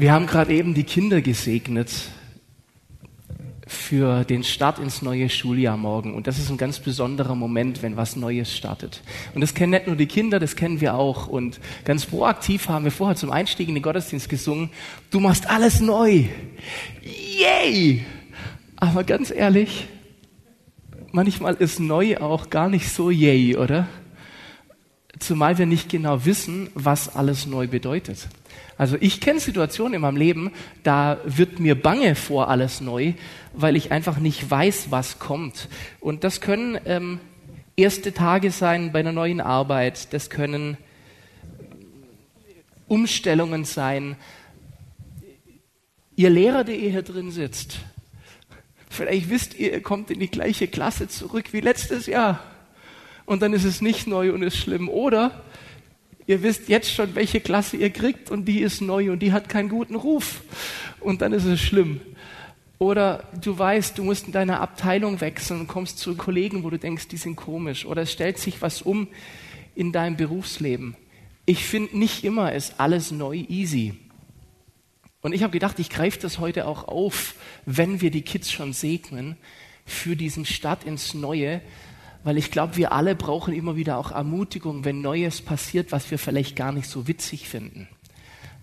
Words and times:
Wir 0.00 0.12
haben 0.12 0.28
gerade 0.28 0.54
eben 0.54 0.74
die 0.74 0.84
Kinder 0.84 1.20
gesegnet 1.20 1.90
für 3.66 4.22
den 4.22 4.44
Start 4.44 4.78
ins 4.78 5.02
neue 5.02 5.28
Schuljahr 5.28 5.76
morgen. 5.76 6.14
Und 6.14 6.28
das 6.28 6.38
ist 6.38 6.50
ein 6.50 6.56
ganz 6.56 6.78
besonderer 6.78 7.34
Moment, 7.34 7.82
wenn 7.82 7.96
was 7.96 8.14
Neues 8.14 8.56
startet. 8.56 9.02
Und 9.34 9.40
das 9.40 9.54
kennen 9.54 9.72
nicht 9.72 9.88
nur 9.88 9.96
die 9.96 10.06
Kinder, 10.06 10.38
das 10.38 10.54
kennen 10.54 10.80
wir 10.80 10.94
auch. 10.94 11.26
Und 11.26 11.58
ganz 11.84 12.06
proaktiv 12.06 12.68
haben 12.68 12.84
wir 12.84 12.92
vorher 12.92 13.16
zum 13.16 13.32
Einstieg 13.32 13.66
in 13.66 13.74
den 13.74 13.82
Gottesdienst 13.82 14.28
gesungen, 14.28 14.70
du 15.10 15.18
machst 15.18 15.50
alles 15.50 15.80
neu. 15.80 16.26
Yay! 17.02 18.04
Aber 18.76 19.02
ganz 19.02 19.32
ehrlich, 19.32 19.88
manchmal 21.10 21.54
ist 21.54 21.80
neu 21.80 22.18
auch 22.18 22.50
gar 22.50 22.68
nicht 22.68 22.88
so 22.88 23.10
yay, 23.10 23.56
oder? 23.56 23.88
Zumal 25.18 25.58
wir 25.58 25.66
nicht 25.66 25.88
genau 25.88 26.24
wissen, 26.24 26.70
was 26.74 27.14
alles 27.16 27.46
neu 27.46 27.66
bedeutet. 27.66 28.28
Also 28.76 28.96
ich 29.00 29.20
kenne 29.20 29.40
Situationen 29.40 29.94
in 29.94 30.00
meinem 30.00 30.16
Leben, 30.16 30.52
da 30.84 31.18
wird 31.24 31.58
mir 31.58 31.80
bange 31.80 32.14
vor 32.14 32.48
alles 32.48 32.80
neu, 32.80 33.14
weil 33.52 33.74
ich 33.74 33.90
einfach 33.90 34.18
nicht 34.18 34.48
weiß, 34.48 34.90
was 34.90 35.18
kommt. 35.18 35.68
Und 35.98 36.22
das 36.22 36.40
können 36.40 36.78
ähm, 36.86 37.18
erste 37.76 38.14
Tage 38.14 38.52
sein 38.52 38.92
bei 38.92 39.00
einer 39.00 39.12
neuen 39.12 39.40
Arbeit, 39.40 40.12
das 40.12 40.30
können 40.30 40.76
Umstellungen 42.86 43.64
sein. 43.64 44.16
Ihr 46.14 46.30
Lehrer, 46.30 46.62
der 46.62 46.76
hier 46.76 47.02
drin 47.02 47.32
sitzt, 47.32 47.80
vielleicht 48.88 49.28
wisst 49.28 49.54
ihr, 49.58 49.72
ihr 49.72 49.82
kommt 49.82 50.10
in 50.10 50.20
die 50.20 50.30
gleiche 50.30 50.68
Klasse 50.68 51.08
zurück 51.08 51.52
wie 51.52 51.60
letztes 51.60 52.06
Jahr. 52.06 52.40
Und 53.28 53.42
dann 53.42 53.52
ist 53.52 53.64
es 53.64 53.82
nicht 53.82 54.06
neu 54.06 54.32
und 54.32 54.42
ist 54.42 54.56
schlimm. 54.56 54.88
Oder 54.88 55.44
Ihr 56.26 56.42
wisst 56.42 56.68
jetzt 56.68 56.92
schon, 56.92 57.14
welche 57.14 57.40
Klasse 57.40 57.78
ihr 57.78 57.88
kriegt 57.88 58.30
und 58.30 58.44
die 58.44 58.60
ist 58.60 58.82
neu 58.82 59.10
und 59.10 59.20
die 59.20 59.32
hat 59.32 59.48
keinen 59.48 59.70
guten 59.70 59.94
Ruf. 59.94 60.42
Und 61.00 61.22
dann 61.22 61.32
ist 61.32 61.46
es 61.46 61.58
schlimm. 61.58 62.02
Oder 62.78 63.24
du 63.42 63.58
weißt, 63.58 63.96
du 63.96 64.04
musst 64.04 64.26
in 64.26 64.32
deiner 64.32 64.60
Abteilung 64.60 65.22
wechseln 65.22 65.60
und 65.60 65.68
kommst 65.68 65.98
zu 65.98 66.16
Kollegen, 66.16 66.64
wo 66.64 66.70
du 66.70 66.78
denkst, 66.78 67.08
die 67.08 67.16
sind 67.16 67.36
komisch. 67.36 67.86
Oder 67.86 68.02
es 68.02 68.12
stellt 68.12 68.38
sich 68.38 68.60
was 68.60 68.82
um 68.82 69.08
in 69.74 69.90
deinem 69.90 70.18
Berufsleben. 70.18 70.96
Ich 71.46 71.64
finde, 71.64 71.96
nicht 71.96 72.24
immer 72.24 72.52
ist 72.52 72.78
alles 72.78 73.10
neu 73.10 73.46
easy. 73.48 73.94
Und 75.22 75.32
ich 75.32 75.42
habe 75.42 75.52
gedacht, 75.52 75.78
ich 75.78 75.88
greife 75.88 76.18
das 76.20 76.38
heute 76.38 76.66
auch 76.66 76.88
auf, 76.88 77.36
wenn 77.64 78.02
wir 78.02 78.10
die 78.10 78.22
Kids 78.22 78.52
schon 78.52 78.74
segnen, 78.74 79.38
für 79.86 80.14
diesen 80.14 80.44
Start 80.44 80.84
ins 80.84 81.14
Neue, 81.14 81.62
weil 82.24 82.36
ich 82.36 82.50
glaube, 82.50 82.76
wir 82.76 82.92
alle 82.92 83.14
brauchen 83.14 83.54
immer 83.54 83.76
wieder 83.76 83.98
auch 83.98 84.10
Ermutigung, 84.10 84.84
wenn 84.84 85.00
Neues 85.00 85.40
passiert, 85.40 85.92
was 85.92 86.10
wir 86.10 86.18
vielleicht 86.18 86.56
gar 86.56 86.72
nicht 86.72 86.88
so 86.88 87.06
witzig 87.06 87.48
finden, 87.48 87.88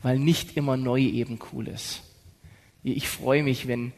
weil 0.02 0.20
nicht 0.20 0.58
immer 0.58 0.78
neu 0.78 1.02
eben 1.02 1.40
cool 1.52 1.68
ist. 1.68 2.04
Ich 2.84 3.08
freue 3.08 3.44
mich, 3.44 3.68
wenn, 3.68 3.94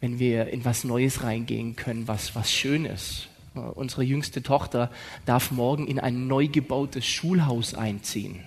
wenn 0.00 0.18
wir 0.18 0.48
in 0.48 0.64
was 0.64 0.84
Neues 0.84 1.22
reingehen 1.22 1.76
können, 1.76 2.06
was, 2.08 2.34
was 2.34 2.52
schön 2.52 2.84
ist. 2.84 3.28
Unsere 3.54 4.02
jüngste 4.02 4.42
Tochter 4.42 4.90
darf 5.24 5.50
morgen 5.50 5.86
in 5.86 5.98
ein 5.98 6.26
neu 6.26 6.46
gebautes 6.46 7.06
Schulhaus 7.06 7.72
einziehen. 7.74 8.44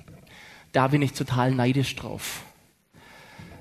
Da 0.72 0.90
bin 0.90 1.02
ich 1.02 1.14
total 1.14 1.52
neidisch 1.52 1.96
drauf. 1.96 2.44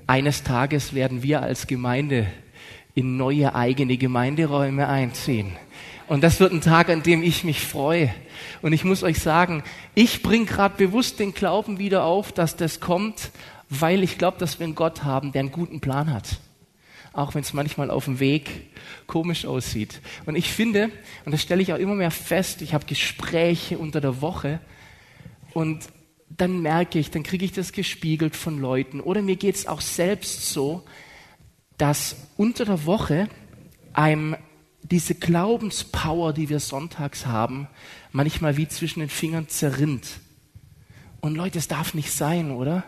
Eines 0.05 0.43
Tages 0.43 0.93
werden 0.93 1.23
wir 1.23 1.41
als 1.41 1.65
Gemeinde 1.65 2.27
in 2.93 3.17
neue 3.17 3.55
eigene 3.55 3.97
Gemeinderäume 3.97 4.87
einziehen. 4.87 5.55
Und 6.09 6.23
das 6.23 6.39
wird 6.39 6.51
ein 6.51 6.61
Tag, 6.61 6.89
an 6.89 7.03
dem 7.03 7.21
ich 7.21 7.43
mich 7.43 7.61
freue. 7.61 8.11
Und 8.63 8.73
ich 8.73 8.83
muss 8.83 9.03
euch 9.03 9.19
sagen, 9.19 9.63
ich 9.93 10.23
bringe 10.23 10.45
gerade 10.45 10.75
bewusst 10.75 11.19
den 11.19 11.35
Glauben 11.35 11.77
wieder 11.77 12.03
auf, 12.03 12.31
dass 12.31 12.55
das 12.55 12.79
kommt, 12.79 13.29
weil 13.69 14.01
ich 14.01 14.17
glaube, 14.17 14.39
dass 14.39 14.57
wir 14.57 14.65
einen 14.65 14.73
Gott 14.73 15.03
haben, 15.03 15.33
der 15.33 15.41
einen 15.41 15.51
guten 15.51 15.81
Plan 15.81 16.11
hat. 16.11 16.39
Auch 17.13 17.35
wenn 17.35 17.41
es 17.41 17.53
manchmal 17.53 17.91
auf 17.91 18.05
dem 18.05 18.19
Weg 18.19 18.71
komisch 19.05 19.45
aussieht. 19.45 20.01
Und 20.25 20.35
ich 20.35 20.51
finde, 20.51 20.89
und 21.25 21.31
das 21.31 21.43
stelle 21.43 21.61
ich 21.61 21.73
auch 21.73 21.77
immer 21.77 21.93
mehr 21.93 22.09
fest, 22.09 22.63
ich 22.63 22.73
habe 22.73 22.87
Gespräche 22.87 23.77
unter 23.77 24.01
der 24.01 24.19
Woche 24.19 24.59
und 25.53 25.89
dann 26.27 26.63
merke 26.63 26.97
ich, 26.97 27.11
dann 27.11 27.21
kriege 27.21 27.45
ich 27.45 27.51
das 27.51 27.71
gespiegelt 27.71 28.35
von 28.35 28.59
Leuten. 28.59 28.99
Oder 28.99 29.21
mir 29.21 29.35
geht 29.35 29.55
es 29.55 29.67
auch 29.67 29.81
selbst 29.81 30.49
so, 30.49 30.83
dass 31.77 32.15
unter 32.35 32.65
der 32.65 32.87
Woche 32.87 33.27
einem 33.93 34.35
diese 34.91 35.15
Glaubenspower, 35.15 36.33
die 36.33 36.49
wir 36.49 36.59
sonntags 36.59 37.25
haben, 37.25 37.67
manchmal 38.11 38.57
wie 38.57 38.67
zwischen 38.67 39.01
den 39.01 39.09
Fingern 39.09 39.47
zerrinnt. 39.47 40.19
Und 41.21 41.35
Leute, 41.35 41.57
das 41.57 41.67
darf 41.67 41.93
nicht 41.93 42.11
sein, 42.11 42.51
oder? 42.51 42.83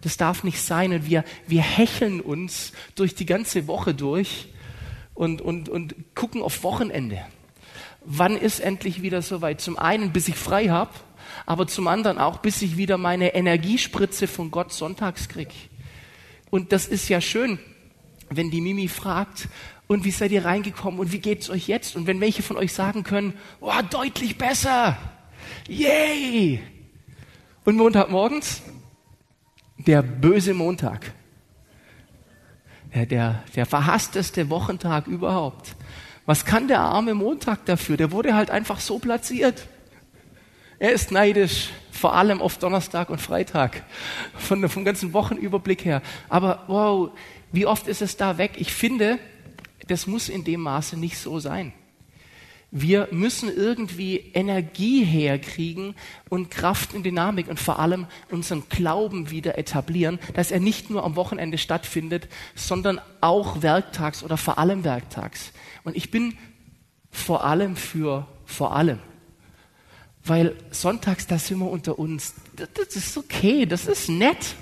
Das 0.00 0.16
darf 0.16 0.44
nicht 0.44 0.60
sein. 0.60 0.92
Und 0.92 1.06
wir, 1.06 1.24
wir 1.46 1.62
hecheln 1.62 2.20
uns 2.20 2.72
durch 2.94 3.14
die 3.14 3.26
ganze 3.26 3.66
Woche 3.66 3.94
durch 3.94 4.48
und, 5.14 5.40
und, 5.40 5.68
und 5.68 5.94
gucken 6.14 6.42
auf 6.42 6.62
Wochenende. 6.62 7.24
Wann 8.04 8.36
ist 8.36 8.60
endlich 8.60 9.00
wieder 9.00 9.22
soweit? 9.22 9.60
Zum 9.60 9.78
einen, 9.78 10.12
bis 10.12 10.28
ich 10.28 10.36
frei 10.36 10.68
habe, 10.68 10.92
aber 11.46 11.66
zum 11.66 11.88
anderen 11.88 12.18
auch, 12.18 12.38
bis 12.38 12.60
ich 12.60 12.76
wieder 12.76 12.98
meine 12.98 13.34
Energiespritze 13.34 14.26
von 14.26 14.50
Gott 14.50 14.72
sonntags 14.72 15.28
krieg. 15.28 15.48
Und 16.50 16.72
das 16.72 16.86
ist 16.86 17.08
ja 17.08 17.20
schön, 17.20 17.58
wenn 18.28 18.50
die 18.50 18.60
Mimi 18.60 18.88
fragt, 18.88 19.48
und 19.86 20.04
wie 20.04 20.10
seid 20.10 20.32
ihr 20.32 20.44
reingekommen 20.44 20.98
und 20.98 21.12
wie 21.12 21.18
geht's 21.18 21.50
euch 21.50 21.68
jetzt? 21.68 21.96
Und 21.96 22.06
wenn 22.06 22.20
welche 22.20 22.42
von 22.42 22.56
euch 22.56 22.72
sagen 22.72 23.04
können, 23.04 23.34
oh, 23.60 23.72
deutlich 23.90 24.38
besser. 24.38 24.96
Yay! 25.68 26.60
Und 27.64 27.76
Montagmorgens? 27.76 28.62
Der 29.78 30.02
böse 30.02 30.54
Montag. 30.54 31.12
Der, 32.94 33.06
der, 33.06 33.44
der 33.54 33.66
verhassteste 33.66 34.48
Wochentag 34.50 35.06
überhaupt. 35.06 35.74
Was 36.26 36.44
kann 36.44 36.68
der 36.68 36.80
arme 36.80 37.14
Montag 37.14 37.66
dafür? 37.66 37.96
Der 37.96 38.12
wurde 38.12 38.34
halt 38.34 38.50
einfach 38.50 38.80
so 38.80 38.98
platziert. 38.98 39.66
Er 40.78 40.92
ist 40.92 41.12
neidisch, 41.12 41.70
vor 41.90 42.14
allem 42.14 42.40
auf 42.40 42.58
Donnerstag 42.58 43.10
und 43.10 43.20
Freitag, 43.20 43.84
von, 44.36 44.68
vom 44.68 44.84
ganzen 44.84 45.12
Wochenüberblick 45.12 45.84
her. 45.84 46.02
Aber 46.28 46.64
wow, 46.66 47.10
wie 47.52 47.66
oft 47.66 47.86
ist 47.88 48.02
es 48.02 48.16
da 48.16 48.38
weg? 48.38 48.52
Ich 48.56 48.72
finde, 48.72 49.18
das 49.86 50.06
muss 50.06 50.28
in 50.28 50.44
dem 50.44 50.60
Maße 50.60 50.96
nicht 50.96 51.18
so 51.18 51.40
sein. 51.40 51.72
Wir 52.76 53.06
müssen 53.12 53.56
irgendwie 53.56 54.16
Energie 54.34 55.04
herkriegen 55.04 55.94
und 56.28 56.50
Kraft 56.50 56.92
und 56.92 57.04
Dynamik 57.04 57.46
und 57.46 57.60
vor 57.60 57.78
allem 57.78 58.06
unseren 58.32 58.68
Glauben 58.68 59.30
wieder 59.30 59.56
etablieren, 59.58 60.18
dass 60.34 60.50
er 60.50 60.58
nicht 60.58 60.90
nur 60.90 61.04
am 61.04 61.14
Wochenende 61.14 61.56
stattfindet, 61.56 62.26
sondern 62.56 63.00
auch 63.20 63.62
werktags 63.62 64.24
oder 64.24 64.36
vor 64.36 64.58
allem 64.58 64.82
werktags. 64.82 65.52
Und 65.84 65.94
ich 65.96 66.10
bin 66.10 66.36
vor 67.12 67.44
allem 67.44 67.76
für 67.76 68.26
vor 68.44 68.74
allem. 68.74 68.98
Weil 70.24 70.56
sonntags, 70.72 71.28
da 71.28 71.38
sind 71.38 71.60
wir 71.60 71.70
unter 71.70 71.96
uns. 71.96 72.34
Das 72.56 72.96
ist 72.96 73.16
okay, 73.16 73.66
das 73.66 73.86
ist 73.86 74.08
nett. 74.08 74.56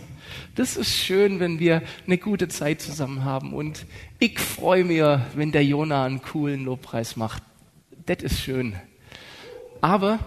Das 0.55 0.77
ist 0.77 0.95
schön, 0.95 1.41
wenn 1.41 1.59
wir 1.59 1.83
eine 2.07 2.19
gute 2.19 2.47
Zeit 2.49 2.83
zusammen 2.83 3.25
haben. 3.25 3.55
Und 3.55 3.87
ich 4.19 4.39
freue 4.39 4.85
mich, 4.85 5.03
wenn 5.35 5.51
der 5.51 5.65
Jona 5.65 6.05
einen 6.05 6.21
coolen 6.21 6.65
Lobpreis 6.65 7.17
macht. 7.17 7.43
Das 8.05 8.23
ist 8.23 8.41
schön. 8.41 8.75
Aber 9.81 10.19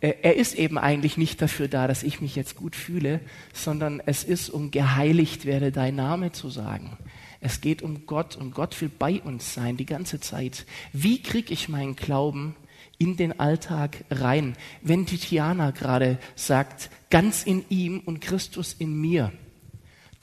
äh, 0.00 0.14
er 0.22 0.36
ist 0.36 0.54
eben 0.54 0.78
eigentlich 0.78 1.18
nicht 1.18 1.42
dafür 1.42 1.68
da, 1.68 1.86
dass 1.86 2.02
ich 2.02 2.22
mich 2.22 2.34
jetzt 2.34 2.56
gut 2.56 2.76
fühle, 2.76 3.20
sondern 3.52 4.00
es 4.06 4.24
ist, 4.24 4.48
um 4.48 4.70
geheiligt 4.70 5.44
werde 5.44 5.70
dein 5.70 5.96
Name 5.96 6.32
zu 6.32 6.48
sagen. 6.48 6.96
Es 7.40 7.60
geht 7.60 7.82
um 7.82 8.06
Gott 8.06 8.36
und 8.36 8.54
Gott 8.54 8.80
will 8.80 8.90
bei 8.98 9.20
uns 9.20 9.52
sein 9.52 9.76
die 9.76 9.84
ganze 9.84 10.18
Zeit. 10.18 10.64
Wie 10.94 11.22
kriege 11.22 11.52
ich 11.52 11.68
meinen 11.68 11.94
Glauben 11.94 12.56
in 12.96 13.18
den 13.18 13.38
Alltag 13.38 14.02
rein? 14.10 14.56
Wenn 14.80 15.04
Titiana 15.04 15.72
gerade 15.72 16.18
sagt, 16.36 16.88
ganz 17.10 17.42
in 17.42 17.66
ihm 17.68 18.00
und 18.00 18.22
Christus 18.22 18.74
in 18.78 18.98
mir 18.98 19.30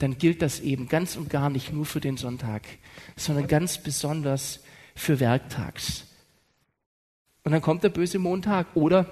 dann 0.02 0.18
gilt 0.18 0.42
das 0.42 0.58
eben 0.58 0.88
ganz 0.88 1.16
und 1.16 1.30
gar 1.30 1.48
nicht 1.48 1.72
nur 1.72 1.86
für 1.86 2.00
den 2.00 2.16
Sonntag, 2.16 2.62
sondern 3.16 3.46
ganz 3.46 3.78
besonders 3.78 4.60
für 4.96 5.20
Werktags. 5.20 6.08
Und 7.44 7.52
dann 7.52 7.62
kommt 7.62 7.84
der 7.84 7.88
böse 7.88 8.18
Montag 8.18 8.66
oder 8.74 9.06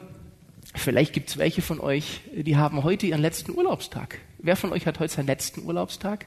vielleicht 0.75 1.12
gibt 1.12 1.31
es 1.31 1.38
welche 1.38 1.62
von 1.62 1.78
euch, 1.78 2.20
die 2.34 2.56
haben 2.56 2.82
heute 2.82 3.06
ihren 3.06 3.22
letzten 3.22 3.52
Urlaubstag. 3.52 4.19
Wer 4.38 4.56
von 4.56 4.72
euch 4.72 4.87
hat 4.87 4.98
heute 4.98 5.14
seinen 5.14 5.26
letzten 5.26 5.62
Urlaubstag? 5.62 6.26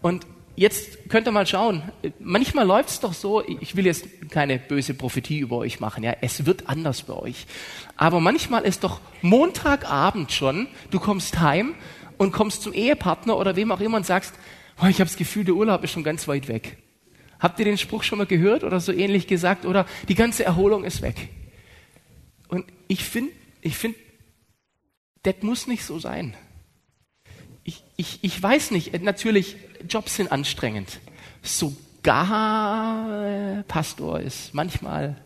Und 0.00 0.26
jetzt 0.56 1.08
könnt 1.08 1.28
ihr 1.28 1.32
mal 1.32 1.46
schauen, 1.46 1.82
manchmal 2.18 2.66
läuft 2.66 2.88
es 2.88 3.00
doch 3.00 3.14
so, 3.14 3.46
ich 3.46 3.76
will 3.76 3.86
jetzt 3.86 4.06
keine 4.30 4.58
böse 4.58 4.94
Prophetie 4.94 5.38
über 5.38 5.58
euch 5.58 5.78
machen, 5.78 6.02
ja, 6.02 6.16
es 6.20 6.44
wird 6.44 6.68
anders 6.68 7.02
bei 7.02 7.14
euch. 7.14 7.46
Aber 7.96 8.18
manchmal 8.18 8.64
ist 8.64 8.82
doch 8.82 9.00
Montagabend 9.20 10.32
schon, 10.32 10.66
du 10.90 10.98
kommst 10.98 11.38
heim 11.38 11.76
und 12.22 12.30
kommst 12.30 12.62
zum 12.62 12.72
Ehepartner 12.72 13.36
oder 13.36 13.56
wem 13.56 13.72
auch 13.72 13.80
immer 13.80 13.96
und 13.96 14.06
sagst, 14.06 14.32
oh, 14.80 14.86
ich 14.86 15.00
habe 15.00 15.08
das 15.10 15.16
Gefühl, 15.16 15.44
der 15.44 15.54
Urlaub 15.54 15.82
ist 15.82 15.90
schon 15.90 16.04
ganz 16.04 16.28
weit 16.28 16.46
weg. 16.46 16.78
Habt 17.40 17.58
ihr 17.58 17.64
den 17.64 17.78
Spruch 17.78 18.04
schon 18.04 18.18
mal 18.18 18.28
gehört 18.28 18.62
oder 18.62 18.78
so 18.78 18.92
ähnlich 18.92 19.26
gesagt? 19.26 19.66
Oder 19.66 19.86
die 20.08 20.14
ganze 20.14 20.44
Erholung 20.44 20.84
ist 20.84 21.02
weg. 21.02 21.30
Und 22.46 22.64
ich 22.86 23.02
finde, 23.02 23.32
ich 23.60 23.76
finde, 23.76 23.98
das 25.24 25.34
muss 25.40 25.66
nicht 25.66 25.84
so 25.84 25.98
sein. 25.98 26.36
ich, 27.64 27.82
ich, 27.96 28.20
ich 28.22 28.40
weiß 28.40 28.70
nicht, 28.70 29.02
natürlich, 29.02 29.56
Jobs 29.88 30.14
sind 30.14 30.30
anstrengend. 30.30 31.00
Sogar 31.42 32.04
Pastor 33.66 34.20
ist 34.20 34.54
manchmal 34.54 35.16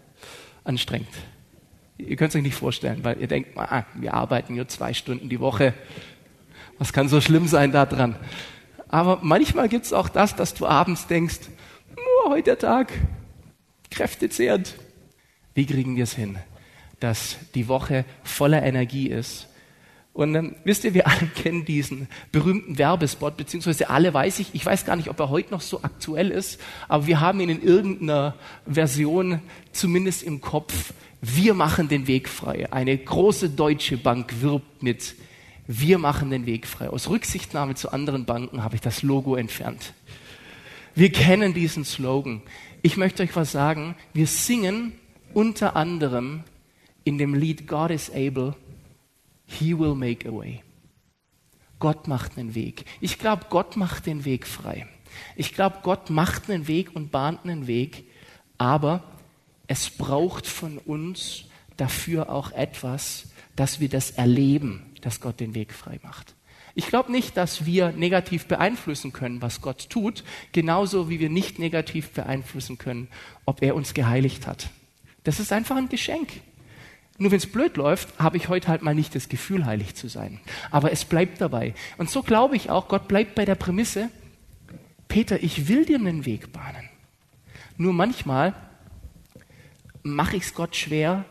anstrengend. 0.64 1.12
Ihr 1.98 2.16
könnt 2.16 2.30
es 2.30 2.36
euch 2.36 2.42
nicht 2.42 2.54
vorstellen, 2.54 3.04
weil 3.04 3.20
ihr 3.20 3.26
denkt, 3.26 3.50
ah, 3.58 3.84
wir 3.94 4.14
arbeiten 4.14 4.54
nur 4.54 4.68
zwei 4.68 4.94
Stunden 4.94 5.28
die 5.28 5.40
Woche. 5.40 5.74
Was 6.78 6.92
kann 6.92 7.08
so 7.08 7.20
schlimm 7.20 7.46
sein 7.46 7.72
da 7.72 7.86
dran? 7.86 8.16
Aber 8.88 9.18
manchmal 9.22 9.68
gibt 9.68 9.86
es 9.86 9.92
auch 9.92 10.08
das, 10.08 10.36
dass 10.36 10.54
du 10.54 10.66
abends 10.66 11.06
denkst, 11.06 11.40
oh, 11.96 12.30
heute 12.30 12.44
der 12.44 12.58
Tag, 12.58 12.92
kräftezehrend. 13.90 14.74
Wie 15.54 15.66
kriegen 15.66 15.96
wir 15.96 16.04
es 16.04 16.14
hin, 16.14 16.38
dass 17.00 17.36
die 17.54 17.68
Woche 17.68 18.04
voller 18.22 18.62
Energie 18.62 19.08
ist 19.08 19.48
und 20.16 20.34
ähm, 20.34 20.56
wisst 20.64 20.84
ihr, 20.84 20.94
wir 20.94 21.06
alle 21.06 21.26
kennen 21.34 21.66
diesen 21.66 22.08
berühmten 22.32 22.78
Werbespot, 22.78 23.36
beziehungsweise 23.36 23.90
alle 23.90 24.14
weiß 24.14 24.38
ich, 24.38 24.54
ich 24.54 24.64
weiß 24.64 24.86
gar 24.86 24.96
nicht, 24.96 25.10
ob 25.10 25.20
er 25.20 25.28
heute 25.28 25.50
noch 25.50 25.60
so 25.60 25.82
aktuell 25.82 26.30
ist, 26.30 26.58
aber 26.88 27.06
wir 27.06 27.20
haben 27.20 27.38
ihn 27.40 27.50
in 27.50 27.62
irgendeiner 27.62 28.34
Version 28.66 29.42
zumindest 29.72 30.22
im 30.22 30.40
Kopf. 30.40 30.94
Wir 31.20 31.52
machen 31.52 31.88
den 31.88 32.06
Weg 32.06 32.30
frei. 32.30 32.72
Eine 32.72 32.96
große 32.96 33.50
deutsche 33.50 33.98
Bank 33.98 34.40
wirbt 34.40 34.82
mit 34.82 35.16
Wir 35.66 35.98
machen 35.98 36.30
den 36.30 36.46
Weg 36.46 36.66
frei. 36.66 36.88
Aus 36.88 37.08
Rücksichtnahme 37.08 37.74
zu 37.74 37.92
anderen 37.92 38.24
Banken 38.24 38.62
habe 38.62 38.76
ich 38.76 38.80
das 38.80 39.02
Logo 39.02 39.34
entfernt. 39.36 39.94
Wir 40.94 41.10
kennen 41.12 41.54
diesen 41.54 41.84
Slogan. 41.84 42.42
Ich 42.82 42.96
möchte 42.96 43.22
euch 43.22 43.34
was 43.36 43.52
sagen. 43.52 43.96
Wir 44.12 44.26
singen 44.26 44.92
unter 45.34 45.76
anderem 45.76 46.44
in 47.04 47.18
dem 47.18 47.34
Lied 47.34 47.66
God 47.66 47.90
is 47.90 48.10
able 48.10 48.54
He 49.46 49.78
will 49.78 49.94
make 49.94 50.28
a 50.28 50.32
way. 50.32 50.62
Gott 51.78 52.08
macht 52.08 52.38
einen 52.38 52.54
Weg. 52.54 52.84
Ich 53.00 53.18
glaube, 53.18 53.46
Gott 53.48 53.76
macht 53.76 54.06
den 54.06 54.24
Weg 54.24 54.46
frei. 54.46 54.88
Ich 55.36 55.54
glaube, 55.54 55.78
Gott 55.82 56.10
macht 56.10 56.50
einen 56.50 56.68
Weg 56.68 56.94
und 56.94 57.12
bahnt 57.12 57.44
einen 57.44 57.66
Weg, 57.66 58.04
aber 58.58 59.04
es 59.66 59.90
braucht 59.90 60.46
von 60.46 60.78
uns 60.78 61.44
dafür 61.76 62.30
auch 62.30 62.52
etwas, 62.52 63.28
dass 63.54 63.80
wir 63.80 63.88
das 63.88 64.10
erleben, 64.10 64.82
dass 65.06 65.20
Gott 65.20 65.38
den 65.38 65.54
Weg 65.54 65.72
frei 65.72 66.00
macht. 66.02 66.34
Ich 66.74 66.88
glaube 66.88 67.12
nicht, 67.12 67.36
dass 67.36 67.64
wir 67.64 67.92
negativ 67.92 68.46
beeinflussen 68.46 69.12
können, 69.12 69.40
was 69.40 69.60
Gott 69.60 69.88
tut, 69.88 70.24
genauso 70.50 71.08
wie 71.08 71.20
wir 71.20 71.30
nicht 71.30 71.60
negativ 71.60 72.10
beeinflussen 72.10 72.76
können, 72.76 73.06
ob 73.44 73.62
er 73.62 73.76
uns 73.76 73.94
geheiligt 73.94 74.48
hat. 74.48 74.68
Das 75.22 75.38
ist 75.38 75.52
einfach 75.52 75.76
ein 75.76 75.88
Geschenk. 75.88 76.28
Nur 77.18 77.30
wenn 77.30 77.38
es 77.38 77.46
blöd 77.46 77.76
läuft, 77.76 78.18
habe 78.18 78.36
ich 78.36 78.48
heute 78.48 78.66
halt 78.66 78.82
mal 78.82 78.96
nicht 78.96 79.14
das 79.14 79.28
Gefühl, 79.28 79.64
heilig 79.64 79.94
zu 79.94 80.08
sein. 80.08 80.40
Aber 80.72 80.90
es 80.90 81.04
bleibt 81.04 81.40
dabei. 81.40 81.72
Und 81.98 82.10
so 82.10 82.24
glaube 82.24 82.56
ich 82.56 82.68
auch, 82.68 82.88
Gott 82.88 83.06
bleibt 83.06 83.36
bei 83.36 83.44
der 83.44 83.54
Prämisse, 83.54 84.10
Peter, 85.06 85.40
ich 85.40 85.68
will 85.68 85.84
dir 85.84 86.00
einen 86.00 86.26
Weg 86.26 86.52
bahnen. 86.52 86.90
Nur 87.76 87.92
manchmal 87.92 88.54
mache 90.02 90.36
ich 90.36 90.42
es 90.42 90.54
Gott 90.54 90.74
schwer, 90.74 91.24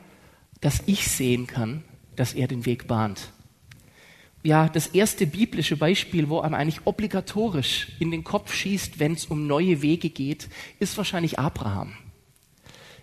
dass 0.62 0.82
ich 0.86 1.10
sehen 1.10 1.46
kann, 1.46 1.84
dass 2.16 2.34
er 2.34 2.48
den 2.48 2.66
Weg 2.66 2.88
bahnt. 2.88 3.34
Ja, 4.46 4.70
das 4.70 4.86
erste 4.86 5.26
biblische 5.26 5.76
Beispiel, 5.76 6.30
wo 6.30 6.40
einem 6.40 6.54
eigentlich 6.54 6.86
obligatorisch 6.86 7.88
in 8.00 8.12
den 8.12 8.24
Kopf 8.24 8.54
schießt, 8.54 9.00
wenn 9.00 9.14
es 9.14 9.26
um 9.26 9.48
neue 9.48 9.82
Wege 9.82 10.12
geht, 10.12 10.50
ist 10.78 10.96
wahrscheinlich 11.00 11.40
Abraham. 11.40 11.98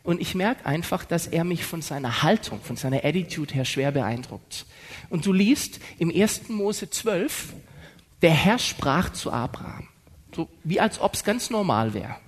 Und 0.05 0.21
ich 0.21 0.37
merke 0.37 0.65
einfach, 0.67 1.05
dass 1.05 1.27
er 1.27 1.43
mich 1.43 1.65
von 1.65 1.83
seiner 1.83 2.23
Haltung, 2.23 2.61
von 2.61 2.77
seiner 2.77 3.05
Attitude 3.05 3.55
her 3.55 3.65
schwer 3.65 3.91
beeindruckt. 3.91 4.67
Und 5.11 5.27
du 5.27 5.33
liest 5.33 5.81
im 5.99 6.15
1. 6.15 6.49
Mose 6.49 6.91
12, 6.91 7.55
der 8.23 8.31
Herr 8.31 8.61
sprach 8.61 9.11
zu 9.11 9.33
Abraham. 9.33 9.89
So 10.37 10.49
wie 10.63 10.79
als 10.79 11.01
ob 11.01 11.15
es 11.15 11.25
ganz 11.25 11.51
normal 11.51 11.93
wäre. 11.93 12.19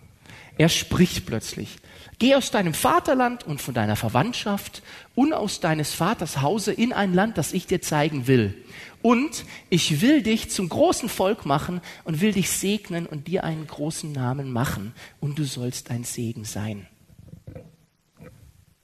Er 0.59 0.69
spricht 0.69 1.25
plötzlich. 1.25 1.79
Geh 2.19 2.37
aus 2.37 2.51
deinem 2.51 2.75
Vaterland 2.75 3.45
und 3.45 3.61
von 3.61 3.75
deiner 3.75 3.97
Verwandtschaft 3.97 4.83
und 5.15 5.33
aus 5.33 5.61
deines 5.61 5.95
Vaters 5.95 6.43
Hause 6.43 6.73
in 6.73 6.93
ein 6.93 7.13
Land, 7.13 7.39
das 7.39 7.53
ich 7.53 7.67
dir 7.67 7.83
zeigen 7.83 8.27
will. 8.27 8.55
Und 9.03 9.45
ich 9.69 10.01
will 10.01 10.23
dich 10.23 10.51
zum 10.51 10.69
großen 10.69 11.09
Volk 11.09 11.45
machen 11.45 11.81
und 12.05 12.21
will 12.21 12.33
dich 12.33 12.51
segnen 12.51 13.07
und 13.07 13.27
dir 13.27 13.45
einen 13.45 13.67
großen 13.67 14.13
Namen 14.13 14.53
machen. 14.53 14.95
Und 15.21 15.39
du 15.39 15.45
sollst 15.45 15.91
ein 15.91 16.05
Segen 16.05 16.45
sein. 16.45 16.87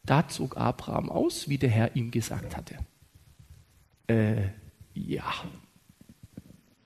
Da 0.04 0.28
zog 0.28 0.56
Abraham 0.56 1.08
aus, 1.08 1.48
wie 1.48 1.58
der 1.58 1.70
Herr 1.70 1.94
ihm 1.94 2.10
gesagt 2.10 2.56
hatte. 2.56 2.78
Äh, 4.08 4.48
ja. 4.92 5.32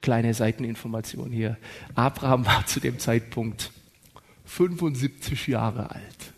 Kleine 0.03 0.35
Seiteninformation 0.35 1.33
hier. 1.33 1.57
Abraham 1.95 2.45
war 2.45 2.67
zu 2.67 2.81
dem 2.81 2.99
Zeitpunkt 2.99 3.73
75 4.45 5.47
Jahre 5.47 5.91
alt 5.91 6.34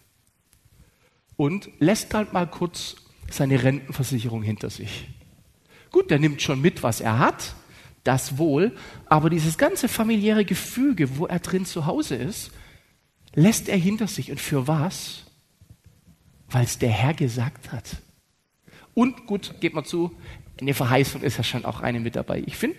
und 1.37 1.69
lässt 1.79 2.15
halt 2.15 2.33
mal 2.33 2.47
kurz 2.47 2.97
seine 3.31 3.63
Rentenversicherung 3.63 4.43
hinter 4.43 4.71
sich. 4.71 5.09
Gut, 5.91 6.11
der 6.11 6.19
nimmt 6.19 6.43
schon 6.43 6.61
mit, 6.61 6.83
was 6.83 7.01
er 7.01 7.19
hat, 7.19 7.55
das 8.05 8.39
wohl, 8.39 8.77
aber 9.07 9.31
dieses 9.31 9.59
ganze 9.59 9.89
familiäre 9.89 10.45
Gefüge, 10.45 11.19
wo 11.19 11.27
er 11.27 11.41
drin 11.41 11.67
zu 11.67 11.87
Hause 11.87 12.15
ist, 12.15 12.51
lässt 13.35 13.69
er 13.69 13.77
hinter 13.77 14.07
sich. 14.07 14.31
Und 14.31 14.41
für 14.41 14.69
was? 14.69 15.27
weil 16.49 16.65
es 16.65 16.79
der 16.79 16.91
Herr 16.91 17.15
gesagt 17.15 17.73
hat. 17.73 18.03
Und 18.95 19.27
gut, 19.27 19.61
geht 19.61 19.75
mal 19.75 19.85
zu, 19.85 20.13
in 20.59 20.67
der 20.67 20.75
Verheißung 20.75 21.23
ist 21.23 21.37
ja 21.37 21.45
schon 21.45 21.65
auch 21.65 21.81
eine 21.81 22.01
mit 22.01 22.17
dabei. 22.17 22.43
Ich 22.47 22.57
finde, 22.57 22.79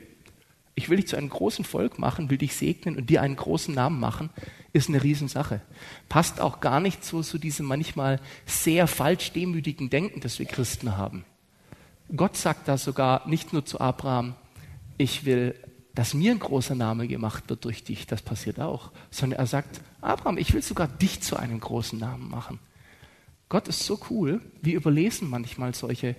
ich 0.78 0.90
will 0.90 0.98
dich 0.98 1.08
zu 1.08 1.16
einem 1.16 1.30
großen 1.30 1.66
Volk 1.66 1.98
machen, 1.98 2.30
will 2.30 2.38
dich 2.38 2.56
segnen 2.56 2.98
und 2.98 3.10
dir 3.10 3.24
einen 3.24 3.36
großen 3.36 3.74
Namen 3.74 4.00
machen, 4.00 4.30
ist 4.74 4.90
eine 4.90 5.02
Riesensache. 5.02 5.60
Passt 6.08 6.40
auch 6.40 6.60
gar 6.60 6.80
nicht 6.80 7.04
so 7.04 7.24
zu 7.24 7.40
diesem 7.40 7.66
manchmal 7.66 8.22
sehr 8.46 8.86
falsch 8.86 9.32
demütigen 9.32 9.90
Denken, 9.90 10.22
das 10.22 10.38
wir 10.38 10.46
Christen 10.46 10.96
haben. 10.96 11.26
Gott 12.16 12.38
sagt 12.38 12.68
da 12.68 12.78
sogar 12.78 13.28
nicht 13.28 13.54
nur 13.54 13.66
zu 13.66 13.82
Abraham, 13.82 14.36
ich 15.00 15.26
will, 15.26 15.56
dass 15.96 16.14
mir 16.14 16.32
ein 16.32 16.38
großer 16.38 16.76
Name 16.76 17.08
gemacht 17.08 17.50
wird 17.50 17.66
durch 17.66 17.84
dich, 17.84 18.06
das 18.06 18.22
passiert 18.22 18.60
auch, 18.60 18.92
sondern 19.10 19.40
er 19.40 19.48
sagt, 19.48 19.82
Abraham, 20.00 20.38
ich 20.38 20.54
will 20.54 20.62
sogar 20.62 20.88
dich 20.88 21.24
zu 21.24 21.38
einem 21.38 21.60
großen 21.60 21.98
Namen 21.98 22.30
machen. 22.30 22.60
Gott 23.50 23.68
ist 23.68 23.80
so 23.80 24.00
cool, 24.12 24.42
wir 24.62 24.76
überlesen 24.76 25.28
manchmal 25.28 25.74
solche, 25.74 26.10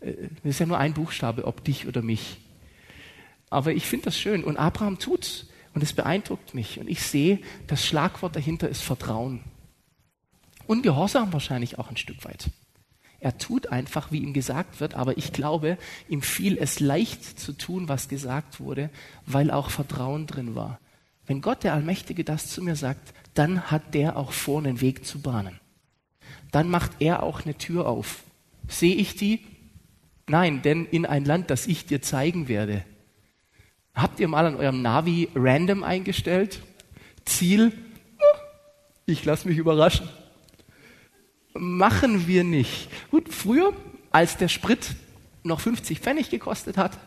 äh, 0.00 0.14
das 0.44 0.50
ist 0.50 0.60
ja 0.60 0.66
nur 0.66 0.78
ein 0.78 0.94
Buchstabe, 0.94 1.46
ob 1.46 1.64
dich 1.64 1.88
oder 1.88 2.00
mich. 2.00 2.38
Aber 3.54 3.72
ich 3.72 3.86
finde 3.86 4.06
das 4.06 4.18
schön 4.18 4.44
und 4.44 4.56
Abraham 4.56 4.98
tut's 4.98 5.46
und 5.74 5.82
es 5.82 5.92
beeindruckt 5.92 6.54
mich 6.54 6.78
und 6.78 6.88
ich 6.88 7.02
sehe, 7.02 7.38
das 7.66 7.84
Schlagwort 7.84 8.36
dahinter 8.36 8.68
ist 8.68 8.82
Vertrauen. 8.82 9.40
Und 10.66 10.82
Gehorsam 10.82 11.32
wahrscheinlich 11.32 11.78
auch 11.78 11.90
ein 11.90 11.96
Stück 11.96 12.24
weit. 12.24 12.50
Er 13.20 13.38
tut 13.38 13.68
einfach, 13.68 14.12
wie 14.12 14.18
ihm 14.18 14.34
gesagt 14.34 14.80
wird, 14.80 14.94
aber 14.94 15.16
ich 15.16 15.32
glaube, 15.32 15.78
ihm 16.08 16.20
fiel 16.20 16.58
es 16.58 16.80
leicht 16.80 17.38
zu 17.38 17.52
tun, 17.52 17.88
was 17.88 18.08
gesagt 18.08 18.60
wurde, 18.60 18.90
weil 19.24 19.50
auch 19.50 19.70
Vertrauen 19.70 20.26
drin 20.26 20.54
war. 20.54 20.78
Wenn 21.26 21.40
Gott 21.40 21.64
der 21.64 21.72
Allmächtige 21.72 22.24
das 22.24 22.48
zu 22.48 22.62
mir 22.62 22.76
sagt, 22.76 23.14
dann 23.32 23.70
hat 23.70 23.94
der 23.94 24.16
auch 24.16 24.32
vor, 24.32 24.58
einen 24.58 24.82
Weg 24.82 25.06
zu 25.06 25.22
bahnen 25.22 25.58
dann 26.54 26.70
macht 26.70 26.92
er 27.00 27.24
auch 27.24 27.42
eine 27.42 27.58
Tür 27.58 27.88
auf. 27.88 28.22
Sehe 28.68 28.94
ich 28.94 29.16
die? 29.16 29.40
Nein, 30.28 30.62
denn 30.62 30.86
in 30.86 31.04
ein 31.04 31.24
Land, 31.24 31.50
das 31.50 31.66
ich 31.66 31.84
dir 31.84 32.00
zeigen 32.00 32.46
werde. 32.46 32.84
Habt 33.94 34.18
ihr 34.18 34.28
mal 34.28 34.46
an 34.46 34.56
eurem 34.56 34.82
Navi 34.82 35.28
random 35.34 35.84
eingestellt? 35.84 36.60
Ziel? 37.24 37.72
Ich 39.06 39.24
lasse 39.24 39.46
mich 39.46 39.58
überraschen. 39.58 40.08
Machen 41.52 42.26
wir 42.26 42.42
nicht. 42.42 42.88
Gut, 43.10 43.32
früher, 43.32 43.72
als 44.10 44.36
der 44.36 44.48
Sprit 44.48 44.96
noch 45.44 45.60
50 45.60 46.00
Pfennig 46.00 46.30
gekostet 46.30 46.76
hat, 46.76 46.98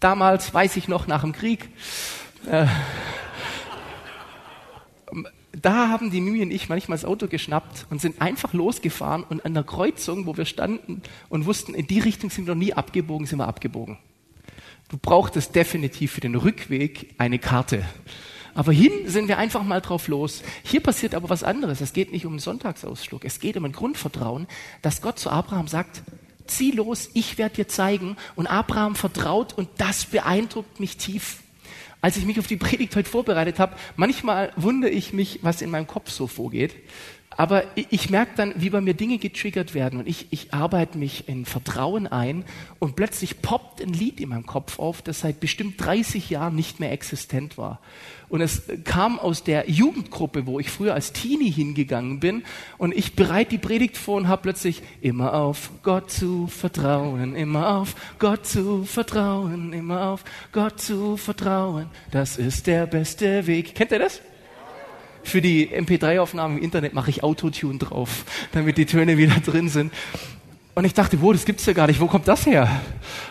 damals 0.00 0.52
weiß 0.52 0.76
ich 0.76 0.88
noch 0.88 1.06
nach 1.06 1.22
dem 1.22 1.32
Krieg, 1.32 1.70
äh, 2.50 2.66
da 5.52 5.88
haben 5.88 6.10
die 6.10 6.20
Mimi 6.20 6.42
und 6.42 6.50
ich 6.50 6.68
manchmal 6.68 6.98
das 6.98 7.06
Auto 7.06 7.28
geschnappt 7.28 7.86
und 7.88 8.00
sind 8.00 8.20
einfach 8.20 8.52
losgefahren 8.52 9.24
und 9.24 9.46
an 9.46 9.54
der 9.54 9.64
Kreuzung, 9.64 10.26
wo 10.26 10.36
wir 10.36 10.44
standen 10.44 11.00
und 11.30 11.46
wussten, 11.46 11.74
in 11.74 11.86
die 11.86 12.00
Richtung 12.00 12.28
sind 12.28 12.46
wir 12.46 12.54
noch 12.54 12.60
nie 12.60 12.74
abgebogen, 12.74 13.26
sind 13.26 13.38
wir 13.38 13.48
abgebogen. 13.48 13.96
Du 14.88 14.98
brauchtest 14.98 15.54
definitiv 15.54 16.12
für 16.12 16.20
den 16.20 16.36
Rückweg 16.36 17.14
eine 17.18 17.40
Karte. 17.40 17.84
Aber 18.54 18.72
hin 18.72 18.92
sind 19.06 19.26
wir 19.26 19.36
einfach 19.36 19.64
mal 19.64 19.80
drauf 19.80 20.06
los. 20.06 20.42
Hier 20.62 20.80
passiert 20.80 21.14
aber 21.14 21.28
was 21.28 21.42
anderes. 21.42 21.80
Es 21.80 21.92
geht 21.92 22.12
nicht 22.12 22.24
um 22.24 22.34
einen 22.34 22.38
Sonntagsausflug. 22.38 23.24
Es 23.24 23.40
geht 23.40 23.56
um 23.56 23.64
ein 23.64 23.72
Grundvertrauen, 23.72 24.46
dass 24.82 25.02
Gott 25.02 25.18
zu 25.18 25.28
Abraham 25.28 25.66
sagt, 25.66 26.02
zieh 26.46 26.70
los, 26.70 27.10
ich 27.14 27.36
werde 27.36 27.56
dir 27.56 27.68
zeigen. 27.68 28.16
Und 28.36 28.46
Abraham 28.46 28.94
vertraut 28.94 29.52
und 29.52 29.68
das 29.76 30.06
beeindruckt 30.06 30.78
mich 30.78 30.96
tief 30.96 31.38
als 32.06 32.16
ich 32.16 32.24
mich 32.24 32.38
auf 32.38 32.46
die 32.46 32.56
Predigt 32.56 32.94
heute 32.94 33.08
vorbereitet 33.08 33.58
habe, 33.58 33.74
manchmal 33.96 34.52
wundere 34.54 34.92
ich 34.92 35.12
mich, 35.12 35.40
was 35.42 35.60
in 35.60 35.70
meinem 35.70 35.88
Kopf 35.88 36.10
so 36.10 36.28
vorgeht. 36.28 36.76
Aber 37.36 37.64
ich, 37.74 38.08
merke 38.08 38.32
dann, 38.36 38.54
wie 38.56 38.70
bei 38.70 38.80
mir 38.80 38.94
Dinge 38.94 39.18
getriggert 39.18 39.74
werden 39.74 39.98
und 39.98 40.08
ich, 40.08 40.28
ich 40.30 40.54
arbeite 40.54 40.96
mich 40.96 41.28
in 41.28 41.44
Vertrauen 41.44 42.06
ein 42.06 42.44
und 42.78 42.96
plötzlich 42.96 43.42
poppt 43.42 43.82
ein 43.82 43.92
Lied 43.92 44.20
in 44.20 44.30
meinem 44.30 44.46
Kopf 44.46 44.78
auf, 44.78 45.02
das 45.02 45.20
seit 45.20 45.40
bestimmt 45.40 45.74
30 45.84 46.30
Jahren 46.30 46.56
nicht 46.56 46.80
mehr 46.80 46.92
existent 46.92 47.58
war. 47.58 47.80
Und 48.28 48.40
es 48.40 48.62
kam 48.84 49.18
aus 49.18 49.44
der 49.44 49.70
Jugendgruppe, 49.70 50.46
wo 50.46 50.58
ich 50.58 50.70
früher 50.70 50.94
als 50.94 51.12
Teenie 51.12 51.50
hingegangen 51.50 52.20
bin 52.20 52.42
und 52.78 52.92
ich 52.94 53.14
bereite 53.14 53.50
die 53.50 53.58
Predigt 53.58 53.96
vor 53.96 54.16
und 54.16 54.28
habe 54.28 54.42
plötzlich 54.42 54.82
immer 55.00 55.34
auf 55.34 55.70
Gott 55.82 56.10
zu 56.10 56.46
vertrauen, 56.46 57.36
immer 57.36 57.76
auf 57.76 57.94
Gott 58.18 58.46
zu 58.46 58.84
vertrauen, 58.84 59.72
immer 59.72 60.08
auf 60.08 60.24
Gott 60.52 60.80
zu 60.80 61.16
vertrauen. 61.16 61.86
Das 62.10 62.38
ist 62.38 62.66
der 62.66 62.86
beste 62.86 63.46
Weg. 63.46 63.74
Kennt 63.74 63.92
ihr 63.92 63.98
das? 63.98 64.22
Für 65.26 65.42
die 65.42 65.68
MP3-Aufnahmen 65.68 66.58
im 66.58 66.62
Internet 66.62 66.94
mache 66.94 67.10
ich 67.10 67.24
Autotune 67.24 67.80
drauf, 67.80 68.24
damit 68.52 68.78
die 68.78 68.86
Töne 68.86 69.18
wieder 69.18 69.34
drin 69.44 69.68
sind. 69.68 69.92
Und 70.76 70.84
ich 70.84 70.94
dachte, 70.94 71.20
wo, 71.20 71.32
das 71.32 71.44
gibt's 71.44 71.66
ja 71.66 71.72
gar 71.72 71.88
nicht. 71.88 71.98
Wo 71.98 72.06
kommt 72.06 72.28
das 72.28 72.46
her? 72.46 72.80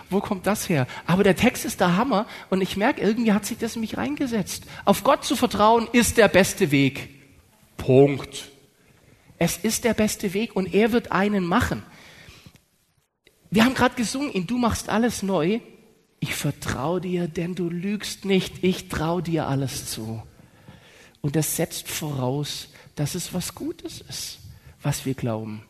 Wo 0.10 0.20
kommt 0.20 0.46
das 0.46 0.68
her? 0.68 0.88
Aber 1.08 1.24
der 1.24 1.38
Text 1.38 1.64
ist 1.64 1.80
der 1.80 1.96
Hammer 1.96 2.28
und 2.50 2.60
ich 2.60 2.76
merke, 2.76 3.00
irgendwie 3.00 3.32
hat 3.32 3.46
sich 3.46 3.60
das 3.60 3.76
in 3.76 3.82
mich 3.82 3.96
reingesetzt. 3.96 4.66
Auf 4.84 5.06
Gott 5.06 5.24
zu 5.24 5.38
vertrauen 5.38 5.88
ist 5.94 6.18
der 6.18 6.28
beste 6.28 6.70
Weg. 6.72 7.08
Punkt. 7.78 8.52
Es 9.38 9.56
ist 9.56 9.86
der 9.86 9.94
beste 9.94 10.34
Weg 10.34 10.54
und 10.54 10.74
er 10.74 10.92
wird 10.92 11.14
einen 11.14 11.46
machen. 11.46 11.82
Wir 13.52 13.64
haben 13.64 13.74
gerade 13.74 13.96
gesungen, 13.96 14.32
in 14.32 14.48
du 14.48 14.58
machst 14.58 14.90
alles 14.90 15.24
neu. 15.24 15.62
Ich 16.20 16.36
vertraue 16.36 17.00
dir, 17.00 17.30
denn 17.30 17.56
du 17.56 17.70
lügst 17.70 18.26
nicht. 18.26 18.66
Ich 18.66 18.90
traue 18.90 19.24
dir 19.24 19.48
alles 19.48 19.90
zu. 19.90 20.22
Und 21.26 21.36
das 21.36 21.56
setzt 21.56 21.90
voraus, 21.90 22.70
dass 22.94 23.16
es 23.16 23.34
was 23.34 23.56
Gutes 23.56 24.00
ist, 24.00 24.38
was 24.84 25.08
wir 25.08 25.16
glauben. 25.16 25.64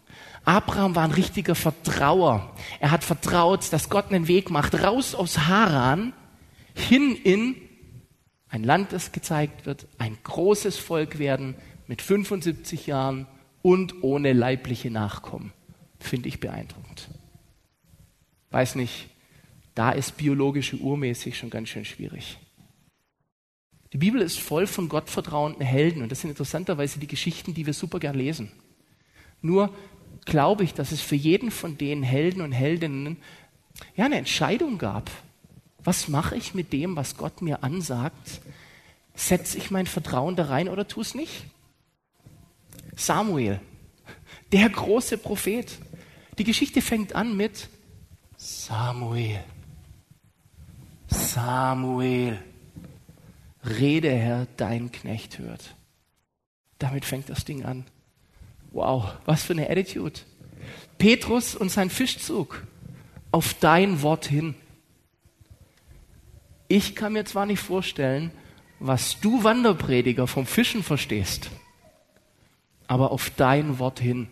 Abraham 0.43 0.95
war 0.95 1.05
ein 1.05 1.11
richtiger 1.11 1.55
Vertrauer. 1.55 2.53
Er 2.81 2.91
hat 2.91 3.05
vertraut, 3.05 3.71
dass 3.71 3.89
Gott 3.89 4.11
einen 4.11 4.27
Weg 4.27 4.49
macht, 4.49 4.75
raus 4.83 5.15
aus 5.15 5.47
Haran, 5.47 6.11
hin 6.73 7.15
in 7.15 7.55
ein 8.49 8.65
Land, 8.65 8.91
das 8.91 9.13
gezeigt 9.13 9.65
wird, 9.65 9.87
ein 9.97 10.17
großes 10.23 10.77
Volk 10.77 11.19
werden 11.19 11.55
mit 11.87 12.01
75 12.01 12.87
Jahren 12.87 13.25
und 13.61 14.03
ohne 14.03 14.33
leibliche 14.33 14.91
Nachkommen. 14.91 15.53
Finde 16.01 16.27
ich 16.27 16.41
beeindruckend. 16.41 17.07
Weiß 18.51 18.75
nicht, 18.75 19.07
da 19.73 19.91
ist 19.91 20.17
biologische 20.17 20.75
urmäßig 20.75 21.37
schon 21.37 21.49
ganz 21.49 21.69
schön 21.69 21.85
schwierig. 21.85 22.39
Die 23.95 23.99
Bibel 23.99 24.21
ist 24.21 24.41
voll 24.41 24.67
von 24.67 24.89
gottvertrauenden 24.89 25.65
Helden 25.65 26.03
und 26.03 26.11
das 26.11 26.19
sind 26.19 26.29
interessanterweise 26.29 26.99
die 26.99 27.07
Geschichten, 27.07 27.53
die 27.53 27.65
wir 27.65 27.71
super 27.71 27.97
gern 27.97 28.17
lesen. 28.17 28.51
Nur 29.41 29.73
glaube 30.25 30.65
ich, 30.65 30.73
dass 30.73 30.91
es 30.91 30.99
für 30.99 31.15
jeden 31.15 31.49
von 31.49 31.77
den 31.77 32.03
Helden 32.03 32.41
und 32.41 32.51
Heldinnen 32.51 33.15
ja 33.95 34.03
eine 34.03 34.17
Entscheidung 34.17 34.79
gab. 34.79 35.09
Was 35.81 36.09
mache 36.09 36.35
ich 36.35 36.53
mit 36.53 36.73
dem, 36.73 36.97
was 36.97 37.15
Gott 37.15 37.41
mir 37.41 37.63
ansagt? 37.63 38.41
Setze 39.13 39.57
ich 39.57 39.71
mein 39.71 39.85
Vertrauen 39.85 40.35
da 40.35 40.47
rein 40.47 40.67
oder 40.67 40.89
tue 40.89 41.03
es 41.03 41.15
nicht? 41.15 41.45
Samuel, 42.97 43.61
der 44.51 44.67
große 44.67 45.17
Prophet. 45.17 45.71
Die 46.37 46.43
Geschichte 46.43 46.81
fängt 46.81 47.15
an 47.15 47.37
mit 47.37 47.69
Samuel. 48.35 49.41
Samuel. 51.07 52.37
Rede, 53.65 54.11
Herr, 54.11 54.47
dein 54.57 54.91
Knecht 54.91 55.39
hört. 55.39 55.75
Damit 56.77 57.05
fängt 57.05 57.29
das 57.29 57.45
Ding 57.45 57.65
an. 57.65 57.85
Wow, 58.71 59.13
was 59.25 59.43
für 59.43 59.53
eine 59.53 59.69
Attitude. 59.69 60.19
Petrus 60.97 61.55
und 61.55 61.69
sein 61.69 61.89
Fischzug. 61.89 62.65
Auf 63.31 63.53
dein 63.55 64.01
Wort 64.01 64.25
hin. 64.25 64.55
Ich 66.67 66.95
kann 66.95 67.13
mir 67.13 67.25
zwar 67.25 67.45
nicht 67.45 67.59
vorstellen, 67.59 68.31
was 68.79 69.19
du 69.19 69.43
Wanderprediger 69.43 70.27
vom 70.27 70.45
Fischen 70.45 70.83
verstehst, 70.83 71.49
aber 72.87 73.11
auf 73.11 73.29
dein 73.31 73.79
Wort 73.79 73.99
hin. 73.99 74.27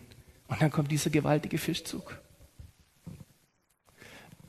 Und 0.47 0.61
dann 0.61 0.71
kommt 0.71 0.91
dieser 0.91 1.09
gewaltige 1.09 1.57
Fischzug. 1.57 2.19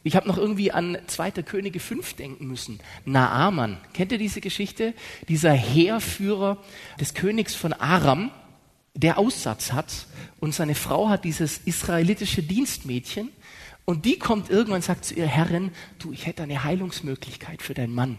Ich 0.07 0.17
habe 0.17 0.29
noch 0.29 0.37
irgendwie 0.37 0.71
an 0.71 0.99
2. 1.07 1.31
Könige 1.43 1.81
5 1.81 2.15
denken 2.15 2.47
müssen. 2.47 2.79
Naaman, 3.07 3.79
kennt 3.95 4.13
ihr 4.13 4.19
diese 4.19 4.43
Geschichte? 4.43 4.93
Dieser 5.29 5.53
Heerführer 5.53 6.59
des 7.01 7.15
Königs 7.15 7.55
von 7.55 7.73
Aram, 7.73 8.31
der 8.95 9.19
Aussatz 9.19 9.73
hat 9.73 10.07
und 10.41 10.55
seine 10.55 10.75
Frau 10.75 11.09
hat 11.09 11.25
dieses 11.25 11.57
israelitische 11.59 12.43
Dienstmädchen 12.43 13.31
und 13.87 14.05
die 14.05 14.19
kommt 14.19 14.51
irgendwann 14.51 14.77
und 14.77 14.85
sagt 14.85 15.07
zu 15.07 15.15
ihr 15.15 15.27
Herrin, 15.27 15.73
du, 15.99 16.13
ich 16.13 16.27
hätte 16.27 16.43
eine 16.43 16.65
Heilungsmöglichkeit 16.65 17.63
für 17.63 17.75
deinen 17.75 17.95
Mann. 17.95 18.19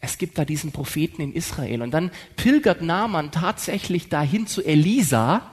Es 0.00 0.18
gibt 0.18 0.36
da 0.36 0.44
diesen 0.44 0.72
Propheten 0.72 1.22
in 1.22 1.32
Israel 1.32 1.82
und 1.82 1.92
dann 1.92 2.10
pilgert 2.34 2.82
Naaman 2.82 3.30
tatsächlich 3.30 4.08
dahin 4.08 4.48
zu 4.48 4.64
Elisa 4.64 5.48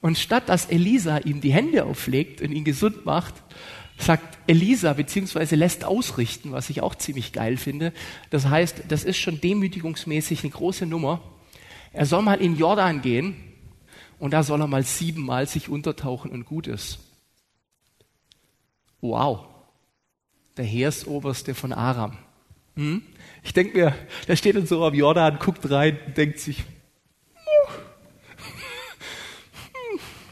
und 0.00 0.18
statt 0.18 0.48
dass 0.48 0.66
Elisa 0.66 1.18
ihm 1.18 1.40
die 1.40 1.52
Hände 1.52 1.84
auflegt 1.84 2.42
und 2.42 2.50
ihn 2.50 2.64
gesund 2.64 3.06
macht, 3.06 3.34
sagt 4.00 4.38
Elisa, 4.46 4.92
beziehungsweise 4.94 5.56
lässt 5.56 5.84
ausrichten, 5.84 6.52
was 6.52 6.70
ich 6.70 6.80
auch 6.82 6.94
ziemlich 6.94 7.32
geil 7.32 7.56
finde. 7.56 7.92
Das 8.30 8.46
heißt, 8.46 8.84
das 8.88 9.04
ist 9.04 9.18
schon 9.18 9.40
demütigungsmäßig 9.40 10.42
eine 10.42 10.50
große 10.50 10.86
Nummer. 10.86 11.20
Er 11.92 12.06
soll 12.06 12.22
mal 12.22 12.40
in 12.40 12.56
Jordan 12.56 13.02
gehen 13.02 13.36
und 14.18 14.32
da 14.32 14.42
soll 14.42 14.60
er 14.60 14.66
mal 14.66 14.84
siebenmal 14.84 15.46
sich 15.46 15.68
untertauchen 15.68 16.30
und 16.30 16.44
gut 16.44 16.66
ist. 16.66 16.98
Wow. 19.00 19.46
Der 20.56 20.64
Heersoberste 20.64 21.54
von 21.54 21.72
Aram. 21.72 22.18
Hm? 22.76 23.02
Ich 23.42 23.52
denke 23.52 23.78
mir, 23.78 23.94
der 24.28 24.36
steht 24.36 24.56
dann 24.56 24.66
so 24.66 24.84
am 24.84 24.94
Jordan, 24.94 25.38
guckt 25.38 25.70
rein, 25.70 25.98
denkt 26.16 26.38
sich, 26.38 26.64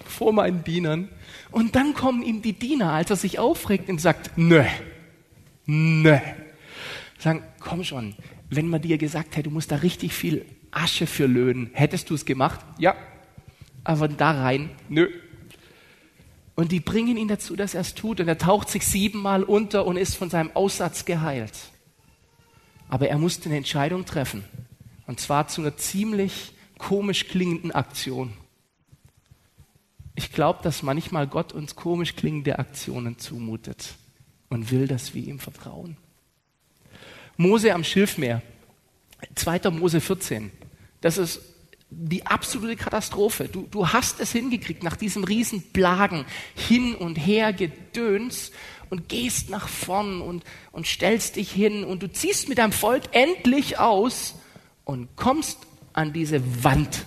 vor 0.06 0.32
meinen 0.32 0.64
Dienern, 0.64 1.08
und 1.50 1.74
dann 1.74 1.94
kommen 1.94 2.22
ihm 2.22 2.42
die 2.42 2.52
Diener, 2.52 2.92
als 2.92 3.10
er 3.10 3.16
sich 3.16 3.38
aufregt 3.38 3.88
und 3.88 4.00
sagt, 4.00 4.32
nö, 4.36 4.64
nö. 5.66 6.18
Sagen, 7.18 7.42
komm 7.60 7.84
schon, 7.84 8.14
wenn 8.50 8.68
man 8.68 8.82
dir 8.82 8.98
gesagt 8.98 9.36
hätte, 9.36 9.44
du 9.44 9.50
musst 9.50 9.70
da 9.70 9.76
richtig 9.76 10.12
viel 10.12 10.44
Asche 10.70 11.06
für 11.06 11.26
löhnen, 11.26 11.70
hättest 11.72 12.10
du 12.10 12.14
es 12.14 12.24
gemacht? 12.24 12.60
Ja. 12.78 12.94
Aber 13.84 14.08
da 14.08 14.30
rein, 14.30 14.70
nö. 14.88 15.08
Und 16.54 16.72
die 16.72 16.80
bringen 16.80 17.16
ihn 17.16 17.28
dazu, 17.28 17.54
dass 17.54 17.74
er 17.74 17.82
es 17.82 17.94
tut. 17.94 18.18
Und 18.20 18.26
er 18.26 18.36
taucht 18.36 18.68
sich 18.68 18.84
siebenmal 18.84 19.44
unter 19.44 19.86
und 19.86 19.96
ist 19.96 20.16
von 20.16 20.28
seinem 20.28 20.50
Aussatz 20.54 21.04
geheilt. 21.04 21.52
Aber 22.88 23.08
er 23.08 23.16
musste 23.16 23.48
eine 23.48 23.58
Entscheidung 23.58 24.04
treffen. 24.04 24.42
Und 25.06 25.20
zwar 25.20 25.46
zu 25.46 25.60
einer 25.60 25.76
ziemlich 25.76 26.52
komisch 26.76 27.28
klingenden 27.28 27.70
Aktion. 27.70 28.32
Ich 30.18 30.32
glaube, 30.32 30.58
dass 30.64 30.82
manchmal 30.82 31.28
Gott 31.28 31.52
uns 31.52 31.76
komisch 31.76 32.16
klingende 32.16 32.58
Aktionen 32.58 33.20
zumutet 33.20 33.94
und 34.48 34.72
will, 34.72 34.88
dass 34.88 35.14
wir 35.14 35.22
ihm 35.22 35.38
vertrauen. 35.38 35.96
Mose 37.36 37.72
am 37.72 37.84
Schilfmeer, 37.84 38.42
2. 39.36 39.70
Mose 39.70 40.00
14. 40.00 40.50
Das 41.00 41.18
ist 41.18 41.40
die 41.90 42.26
absolute 42.26 42.74
Katastrophe. 42.74 43.44
Du, 43.44 43.68
du 43.70 43.90
hast 43.90 44.18
es 44.18 44.32
hingekriegt 44.32 44.82
nach 44.82 44.96
diesem 44.96 45.22
Riesenplagen 45.22 46.24
hin 46.56 46.96
und 46.96 47.14
her 47.14 47.52
gedöns 47.52 48.50
und 48.90 49.08
gehst 49.08 49.50
nach 49.50 49.68
vorn 49.68 50.20
und, 50.20 50.42
und 50.72 50.88
stellst 50.88 51.36
dich 51.36 51.52
hin 51.52 51.84
und 51.84 52.02
du 52.02 52.10
ziehst 52.10 52.48
mit 52.48 52.58
deinem 52.58 52.72
Volk 52.72 53.04
endlich 53.12 53.78
aus 53.78 54.34
und 54.84 55.14
kommst 55.14 55.58
an 55.92 56.12
diese 56.12 56.64
Wand 56.64 57.06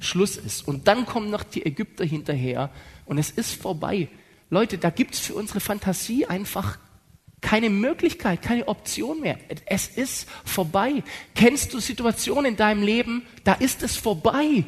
Schluss 0.00 0.36
ist. 0.36 0.66
Und 0.66 0.88
dann 0.88 1.06
kommen 1.06 1.30
noch 1.30 1.42
die 1.42 1.64
Ägypter 1.64 2.04
hinterher 2.04 2.70
und 3.04 3.18
es 3.18 3.30
ist 3.30 3.54
vorbei. 3.54 4.08
Leute, 4.50 4.78
da 4.78 4.90
gibt 4.90 5.14
es 5.14 5.20
für 5.20 5.34
unsere 5.34 5.60
Fantasie 5.60 6.26
einfach 6.26 6.78
keine 7.40 7.70
Möglichkeit, 7.70 8.42
keine 8.42 8.66
Option 8.66 9.20
mehr. 9.20 9.38
Es 9.66 9.88
ist 9.88 10.28
vorbei. 10.44 11.02
Kennst 11.34 11.72
du 11.72 11.80
Situationen 11.80 12.52
in 12.52 12.56
deinem 12.56 12.82
Leben, 12.82 13.26
da 13.44 13.54
ist 13.54 13.82
es 13.82 13.96
vorbei. 13.96 14.64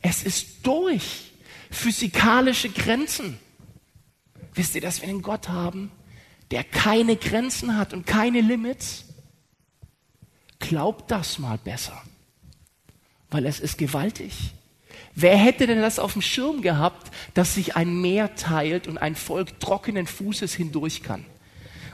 Es 0.00 0.22
ist 0.22 0.66
durch. 0.66 1.32
Physikalische 1.70 2.70
Grenzen. 2.70 3.38
Wisst 4.54 4.74
ihr, 4.74 4.80
dass 4.80 5.02
wir 5.02 5.08
einen 5.08 5.20
Gott 5.20 5.48
haben, 5.48 5.90
der 6.50 6.64
keine 6.64 7.16
Grenzen 7.16 7.76
hat 7.76 7.92
und 7.92 8.06
keine 8.06 8.40
Limits? 8.40 9.04
Glaubt 10.58 11.10
das 11.10 11.38
mal 11.38 11.58
besser, 11.58 12.02
weil 13.30 13.44
es 13.44 13.60
ist 13.60 13.76
gewaltig. 13.76 14.32
Wer 15.14 15.36
hätte 15.36 15.66
denn 15.66 15.80
das 15.80 15.98
auf 15.98 16.12
dem 16.12 16.22
Schirm 16.22 16.62
gehabt, 16.62 17.10
dass 17.34 17.54
sich 17.54 17.76
ein 17.76 18.00
Meer 18.00 18.34
teilt 18.34 18.86
und 18.86 18.98
ein 18.98 19.14
Volk 19.16 19.60
trockenen 19.60 20.06
Fußes 20.06 20.54
hindurch 20.54 21.02
kann? 21.02 21.24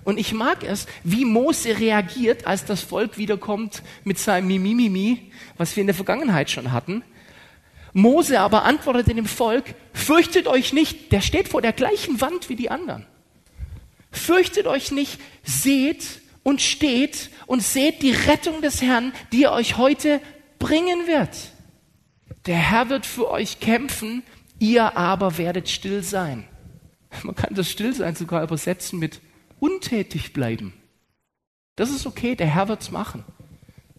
Und 0.04 0.18
ich 0.18 0.32
mag 0.32 0.64
es, 0.64 0.86
wie 1.04 1.24
Mose 1.24 1.78
reagiert, 1.78 2.46
als 2.46 2.64
das 2.64 2.80
Volk 2.80 3.18
wiederkommt 3.18 3.82
mit 4.04 4.18
seinem 4.18 4.48
Mimimimi, 4.48 5.30
was 5.56 5.76
wir 5.76 5.82
in 5.82 5.86
der 5.86 5.94
Vergangenheit 5.94 6.50
schon 6.50 6.72
hatten. 6.72 7.04
Mose 7.92 8.40
aber 8.40 8.64
antwortete 8.64 9.14
dem 9.14 9.26
Volk, 9.26 9.74
fürchtet 9.92 10.46
euch 10.48 10.72
nicht, 10.72 11.12
der 11.12 11.20
steht 11.20 11.48
vor 11.48 11.62
der 11.62 11.72
gleichen 11.72 12.20
Wand 12.20 12.48
wie 12.48 12.56
die 12.56 12.70
anderen. 12.70 13.06
Fürchtet 14.10 14.66
euch 14.66 14.90
nicht, 14.90 15.20
seht 15.44 16.20
und 16.42 16.60
steht 16.60 17.30
und 17.46 17.62
seht 17.62 18.02
die 18.02 18.12
Rettung 18.12 18.60
des 18.60 18.82
Herrn, 18.82 19.12
die 19.32 19.44
er 19.44 19.52
euch 19.52 19.76
heute 19.76 20.20
bringen 20.58 21.06
wird. 21.06 21.30
Der 22.46 22.56
Herr 22.56 22.88
wird 22.88 23.06
für 23.06 23.30
euch 23.30 23.60
kämpfen, 23.60 24.22
ihr 24.58 24.96
aber 24.96 25.38
werdet 25.38 25.68
still 25.68 26.02
sein. 26.02 26.44
Man 27.22 27.34
kann 27.34 27.54
das 27.54 27.70
Stillsein 27.70 28.16
sogar 28.16 28.42
übersetzen 28.42 28.98
mit 28.98 29.20
untätig 29.60 30.32
bleiben. 30.32 30.72
Das 31.76 31.90
ist 31.90 32.06
okay, 32.06 32.34
der 32.34 32.46
Herr 32.46 32.68
wird's 32.68 32.90
machen. 32.90 33.24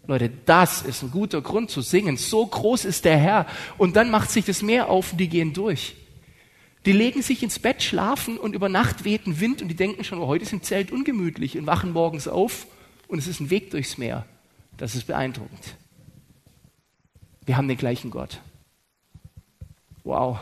Leute, 0.06 0.30
das 0.44 0.82
ist 0.82 1.02
ein 1.02 1.10
guter 1.10 1.40
Grund 1.40 1.70
zu 1.70 1.80
singen. 1.80 2.16
So 2.16 2.46
groß 2.46 2.84
ist 2.84 3.04
der 3.04 3.16
Herr. 3.16 3.46
Und 3.78 3.96
dann 3.96 4.10
macht 4.10 4.30
sich 4.30 4.44
das 4.44 4.62
Meer 4.62 4.90
auf 4.90 5.12
und 5.12 5.18
die 5.18 5.28
gehen 5.28 5.54
durch. 5.54 5.96
Die 6.84 6.92
legen 6.92 7.22
sich 7.22 7.42
ins 7.42 7.58
Bett, 7.58 7.82
schlafen 7.82 8.36
und 8.36 8.54
über 8.54 8.68
Nacht 8.68 9.04
weht 9.04 9.26
ein 9.26 9.40
Wind 9.40 9.62
und 9.62 9.68
die 9.68 9.76
denken 9.76 10.04
schon, 10.04 10.18
oh, 10.18 10.26
heute 10.26 10.44
ist 10.44 10.52
im 10.52 10.62
Zelt 10.62 10.92
ungemütlich 10.92 11.56
und 11.56 11.66
wachen 11.66 11.92
morgens 11.92 12.28
auf 12.28 12.66
und 13.08 13.18
es 13.18 13.26
ist 13.26 13.40
ein 13.40 13.48
Weg 13.48 13.70
durchs 13.70 13.96
Meer. 13.96 14.26
Das 14.76 14.94
ist 14.94 15.06
beeindruckend. 15.06 15.76
Wir 17.46 17.56
haben 17.56 17.68
den 17.68 17.76
gleichen 17.76 18.10
Gott. 18.10 18.40
Wow. 20.02 20.38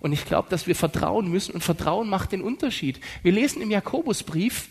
Und 0.00 0.12
ich 0.12 0.24
glaube, 0.24 0.48
dass 0.50 0.66
wir 0.66 0.74
vertrauen 0.74 1.30
müssen 1.30 1.52
und 1.52 1.62
Vertrauen 1.62 2.08
macht 2.08 2.32
den 2.32 2.42
Unterschied. 2.42 3.00
Wir 3.22 3.32
lesen 3.32 3.62
im 3.62 3.70
Jakobusbrief, 3.70 4.68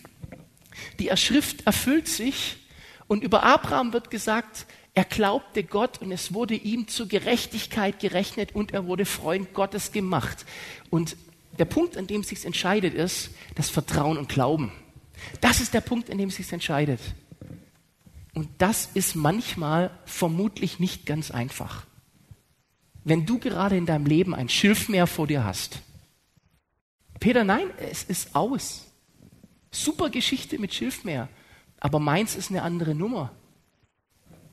die 1.00 1.16
Schrift 1.16 1.66
erfüllt 1.66 2.08
sich 2.08 2.58
und 3.08 3.24
über 3.24 3.44
Abraham 3.44 3.94
wird 3.94 4.12
gesagt, 4.12 4.68
er 4.94 5.06
glaubte 5.06 5.64
Gott 5.64 6.02
und 6.02 6.12
es 6.12 6.34
wurde 6.34 6.56
ihm 6.56 6.88
zur 6.88 7.08
Gerechtigkeit 7.08 8.00
gerechnet 8.00 8.56
und 8.56 8.74
er 8.74 8.88
wurde 8.88 9.06
Freund 9.06 9.54
Gottes 9.54 9.92
gemacht. 9.92 10.46
Und 10.90 11.16
der 11.60 11.66
Punkt, 11.66 11.98
an 11.98 12.08
dem 12.08 12.22
es 12.22 12.30
sich 12.30 12.46
entscheidet, 12.46 12.94
ist 12.94 13.32
das 13.56 13.70
Vertrauen 13.70 14.18
und 14.18 14.30
Glauben. 14.30 14.72
Das 15.42 15.62
ist 15.62 15.74
der 15.74 15.82
Punkt, 15.82 16.10
an 16.10 16.18
dem 16.18 16.30
es 16.30 16.36
sich 16.36 16.52
entscheidet. 16.52 17.00
Und 18.38 18.50
das 18.60 18.86
ist 18.94 19.16
manchmal 19.16 19.90
vermutlich 20.06 20.78
nicht 20.78 21.08
ganz 21.08 21.32
einfach. 21.32 21.88
Wenn 23.04 23.26
du 23.26 23.40
gerade 23.40 23.76
in 23.76 23.88
deinem 23.88 24.06
Leben 24.06 24.36
ein 24.36 24.48
Schilfmeer 24.48 25.08
vor 25.08 25.26
dir 25.26 25.44
hast. 25.44 25.82
Peter, 27.20 27.44
nein, 27.44 27.66
es 27.80 28.04
ist 28.04 28.36
aus. 28.36 28.92
Super 29.72 30.12
Geschichte 30.12 30.60
mit 30.60 30.72
Schilfmeer. 30.72 31.30
Aber 31.80 31.98
meins 31.98 32.36
ist 32.36 32.52
eine 32.52 32.62
andere 32.62 32.94
Nummer. 32.94 33.32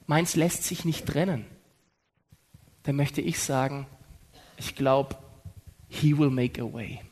Meins 0.06 0.34
lässt 0.34 0.64
sich 0.64 0.86
nicht 0.86 1.04
trennen. 1.04 1.44
Dann 2.84 2.96
möchte 2.96 3.20
ich 3.20 3.38
sagen, 3.38 3.86
ich 4.56 4.76
glaube, 4.76 5.18
He 5.90 6.16
will 6.16 6.30
make 6.30 6.58
a 6.58 6.72
way. 6.72 7.02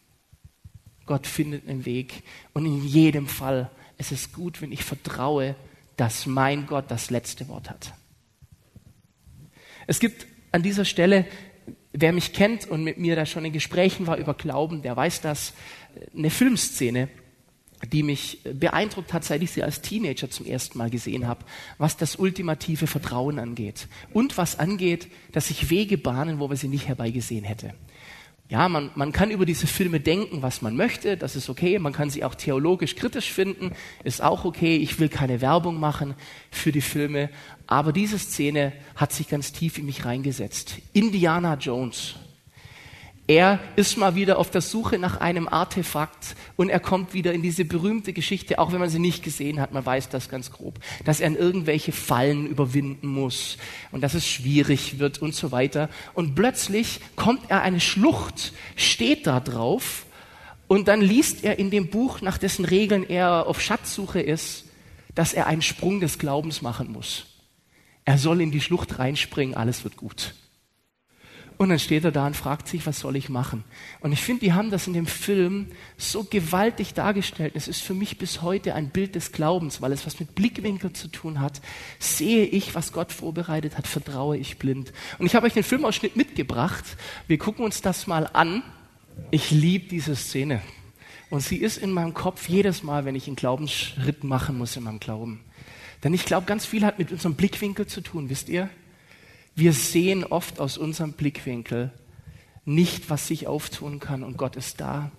Gott 1.05 1.27
findet 1.27 1.69
einen 1.69 1.85
Weg. 1.85 2.23
Und 2.55 2.65
in 2.65 2.83
jedem 2.83 3.27
Fall 3.27 3.71
ist 3.99 4.11
es 4.11 4.33
gut, 4.33 4.63
wenn 4.63 4.73
ich 4.73 4.85
vertraue, 4.85 5.55
dass 5.97 6.27
mein 6.27 6.67
Gott 6.67 6.87
das 6.89 7.11
letzte 7.11 7.49
Wort 7.49 7.71
hat. 7.71 7.95
Es 9.87 10.01
gibt 10.01 10.27
an 10.53 10.63
dieser 10.63 10.85
Stelle, 10.85 11.27
wer 11.93 12.13
mich 12.13 12.33
kennt 12.33 12.67
und 12.67 12.85
mit 12.85 12.99
mir 12.99 13.17
da 13.17 13.27
schon 13.27 13.45
in 13.45 13.53
Gesprächen 13.53 14.07
war 14.07 14.17
über 14.17 14.35
Glauben, 14.35 14.83
der 14.83 14.97
weiß 14.97 15.21
das, 15.21 15.53
eine 16.17 16.31
Filmszene, 16.31 17.09
die 17.91 18.03
mich 18.03 18.41
beeindruckt 18.45 19.13
hat, 19.13 19.25
seit 19.25 19.43
ich 19.43 19.51
sie 19.51 19.63
als 19.63 19.81
Teenager 19.81 20.31
zum 20.31 20.47
ersten 20.47 20.79
Mal 20.79 20.91
gesehen 20.91 21.27
habe, 21.27 21.45
was 21.79 21.97
das 21.97 22.17
ultimative 22.17 22.87
Vertrauen 22.87 23.39
angeht 23.39 23.89
und 24.13 24.39
was 24.39 24.59
angeht, 24.59 25.09
dass 25.33 25.49
sich 25.49 25.69
Wege 25.69 25.99
bahnen, 25.99 26.39
wo 26.39 26.49
wir 26.49 26.57
sie 26.57 26.69
nicht 26.69 26.87
herbeigesehen 26.87 27.45
hätte. 27.45 27.75
Ja, 28.53 28.69
man, 28.69 28.91
man 28.97 29.13
kann 29.13 29.31
über 29.31 29.47
diese 29.47 29.67
Filme 29.67 29.99
denken, 29.99 30.43
was 30.43 30.61
man 30.61 30.77
möchte, 30.77 31.17
das 31.17 31.37
ist 31.37 31.49
okay. 31.49 31.79
Man 31.79 31.95
kann 31.95 32.11
sie 32.11 32.23
auch 32.23 32.35
theologisch 32.35 32.97
kritisch 32.97 33.33
finden, 33.33 33.73
ist 34.05 34.23
auch 34.23 34.45
okay. 34.45 34.77
Ich 34.77 35.01
will 35.01 35.09
keine 35.09 35.41
Werbung 35.41 35.81
machen 35.81 36.13
für 36.51 36.71
die 36.71 36.83
Filme, 36.83 37.31
aber 37.67 37.95
diese 37.95 38.19
Szene 38.19 38.75
hat 38.95 39.11
sich 39.11 39.29
ganz 39.29 39.53
tief 39.53 39.79
in 39.79 39.87
mich 39.87 40.05
reingesetzt. 40.05 40.77
Indiana 40.93 41.55
Jones 41.55 42.17
er 43.33 43.61
ist 43.77 43.97
mal 43.97 44.15
wieder 44.15 44.39
auf 44.39 44.51
der 44.51 44.61
Suche 44.61 44.99
nach 44.99 45.19
einem 45.19 45.49
Artefakt 45.49 46.37
und 46.57 46.69
er 46.69 46.81
kommt 46.81 47.15
wieder 47.15 47.33
in 47.33 47.41
diese 47.41 47.65
berühmte 47.65 48.13
Geschichte, 48.13 48.59
auch 48.59 48.73
wenn 48.73 48.81
man 48.81 48.91
sie 48.91 48.99
nicht 48.99 49.23
gesehen 49.23 49.59
hat, 49.59 49.73
man 49.73 49.87
weiß 49.87 50.11
das 50.11 50.29
ganz 50.29 50.51
grob, 50.51 50.79
dass 51.07 51.21
er 51.21 51.29
in 51.29 51.37
irgendwelche 51.37 51.93
Fallen 51.93 52.47
überwinden 52.47 53.07
muss 53.07 53.57
und 53.91 54.03
dass 54.03 54.13
es 54.13 54.29
schwierig 54.29 54.99
wird 54.99 55.23
und 55.23 55.35
so 55.35 55.51
weiter. 55.51 55.89
Und 56.13 56.35
plötzlich 56.35 57.01
kommt 57.17 57.49
er 57.49 57.63
eine 57.63 57.81
Schlucht, 57.81 58.53
steht 58.77 59.27
da 59.27 59.41
drauf 59.41 60.05
und 60.69 60.89
dann 60.89 61.01
liest 61.01 61.43
er 61.43 61.59
in 61.59 61.71
dem 61.71 61.89
Buch, 61.89 62.21
nach 62.21 62.37
dessen 62.37 62.67
Regeln 62.67 63.09
er 63.09 63.47
auf 63.47 63.63
Schatzsuche 63.63 64.21
ist, 64.21 64.67
dass 65.15 65.33
er 65.33 65.47
einen 65.47 65.63
Sprung 65.63 66.01
des 66.01 66.19
Glaubens 66.19 66.61
machen 66.61 66.93
muss. 66.93 67.25
Er 68.05 68.19
soll 68.19 68.43
in 68.43 68.51
die 68.51 68.61
Schlucht 68.61 68.99
reinspringen, 68.99 69.55
alles 69.55 69.85
wird 69.85 69.97
gut. 69.97 70.35
Und 71.59 71.69
dann 71.69 71.79
steht 71.79 72.05
er 72.05 72.13
da 72.13 72.27
und 72.27 72.37
fragt 72.37 72.67
sich, 72.69 72.87
was 72.87 72.99
soll 72.99 73.17
ich 73.17 73.29
machen? 73.29 73.65
Und 74.01 74.13
ich 74.13 74.21
finde, 74.21 74.41
die 74.41 74.53
haben 74.53 74.71
das 74.71 74.87
in 74.87 74.95
dem 74.95 75.07
Film 75.07 75.69
so 75.97 76.25
gewaltig 76.25 76.95
dargestellt. 76.95 77.53
Es 77.55 77.69
ist 77.69 77.83
für 77.83 77.95
mich 77.95 78.19
bis 78.19 78.43
heute 78.43 78.75
ein 78.75 78.89
Bild 78.89 79.15
des 79.15 79.33
Glaubens, 79.33 79.81
weil 79.81 79.93
es 79.93 80.07
was 80.07 80.19
mit 80.19 80.35
Blickwinkel 80.35 80.93
zu 80.93 81.09
tun 81.09 81.41
hat. 81.41 81.61
Sehe 81.99 82.45
ich, 82.47 82.75
was 82.75 82.93
Gott 82.93 83.13
vorbereitet 83.13 83.77
hat, 83.77 83.87
vertraue 83.87 84.37
ich 84.37 84.59
blind. 84.59 84.93
Und 85.19 85.27
ich 85.27 85.35
habe 85.35 85.47
euch 85.47 85.53
den 85.53 85.63
Filmausschnitt 85.63 86.17
mitgebracht. 86.17 86.85
Wir 87.29 87.39
gucken 87.39 87.65
uns 87.65 87.81
das 87.81 88.07
mal 88.07 88.29
an. 88.33 88.63
Ich 89.31 89.51
liebe 89.51 89.89
diese 89.89 90.17
Szene. 90.17 90.63
Und 91.31 91.41
sie 91.41 91.57
ist 91.57 91.79
in 91.79 91.93
meinem 91.93 92.13
Kopf 92.13 92.49
jedes 92.49 92.83
Mal, 92.83 93.05
wenn 93.05 93.15
ich 93.15 93.27
einen 93.27 93.37
Glaubensschritt 93.37 94.25
machen 94.25 94.59
muss 94.59 94.77
in 94.77 94.83
meinem 94.83 95.01
Glauben. 95.01 95.41
Denn 96.05 96.13
ich 96.13 96.25
glaube, 96.25 96.47
ganz 96.47 96.67
viel 96.67 96.85
hat 96.85 96.99
mit 96.99 97.13
unserem 97.13 97.35
Blickwinkel 97.35 97.87
zu 97.87 98.01
tun, 98.01 98.29
wisst 98.29 98.49
ihr? 98.49 98.69
Wir 99.55 99.73
sehen 99.73 100.25
oft 100.25 100.61
aus 100.61 100.79
unserem 100.79 101.13
Blickwinkel 101.13 101.91
nicht, 102.65 103.11
was 103.11 103.27
sich 103.27 103.47
auftun 103.47 104.01
kann 104.01 104.23
und 104.23 104.37
Gott 104.37 104.57
ist 104.57 104.81
da. 104.81 105.11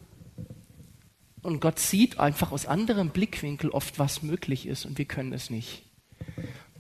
Und 1.42 1.60
Gott 1.60 1.78
sieht 1.78 2.20
einfach 2.20 2.52
aus 2.52 2.66
anderem 2.66 3.10
Blickwinkel 3.10 3.70
oft, 3.70 4.00
was 4.00 4.24
möglich 4.24 4.66
ist 4.66 4.86
und 4.86 4.98
wir 4.98 5.06
können 5.06 5.34
es 5.34 5.50
nicht. 5.50 5.84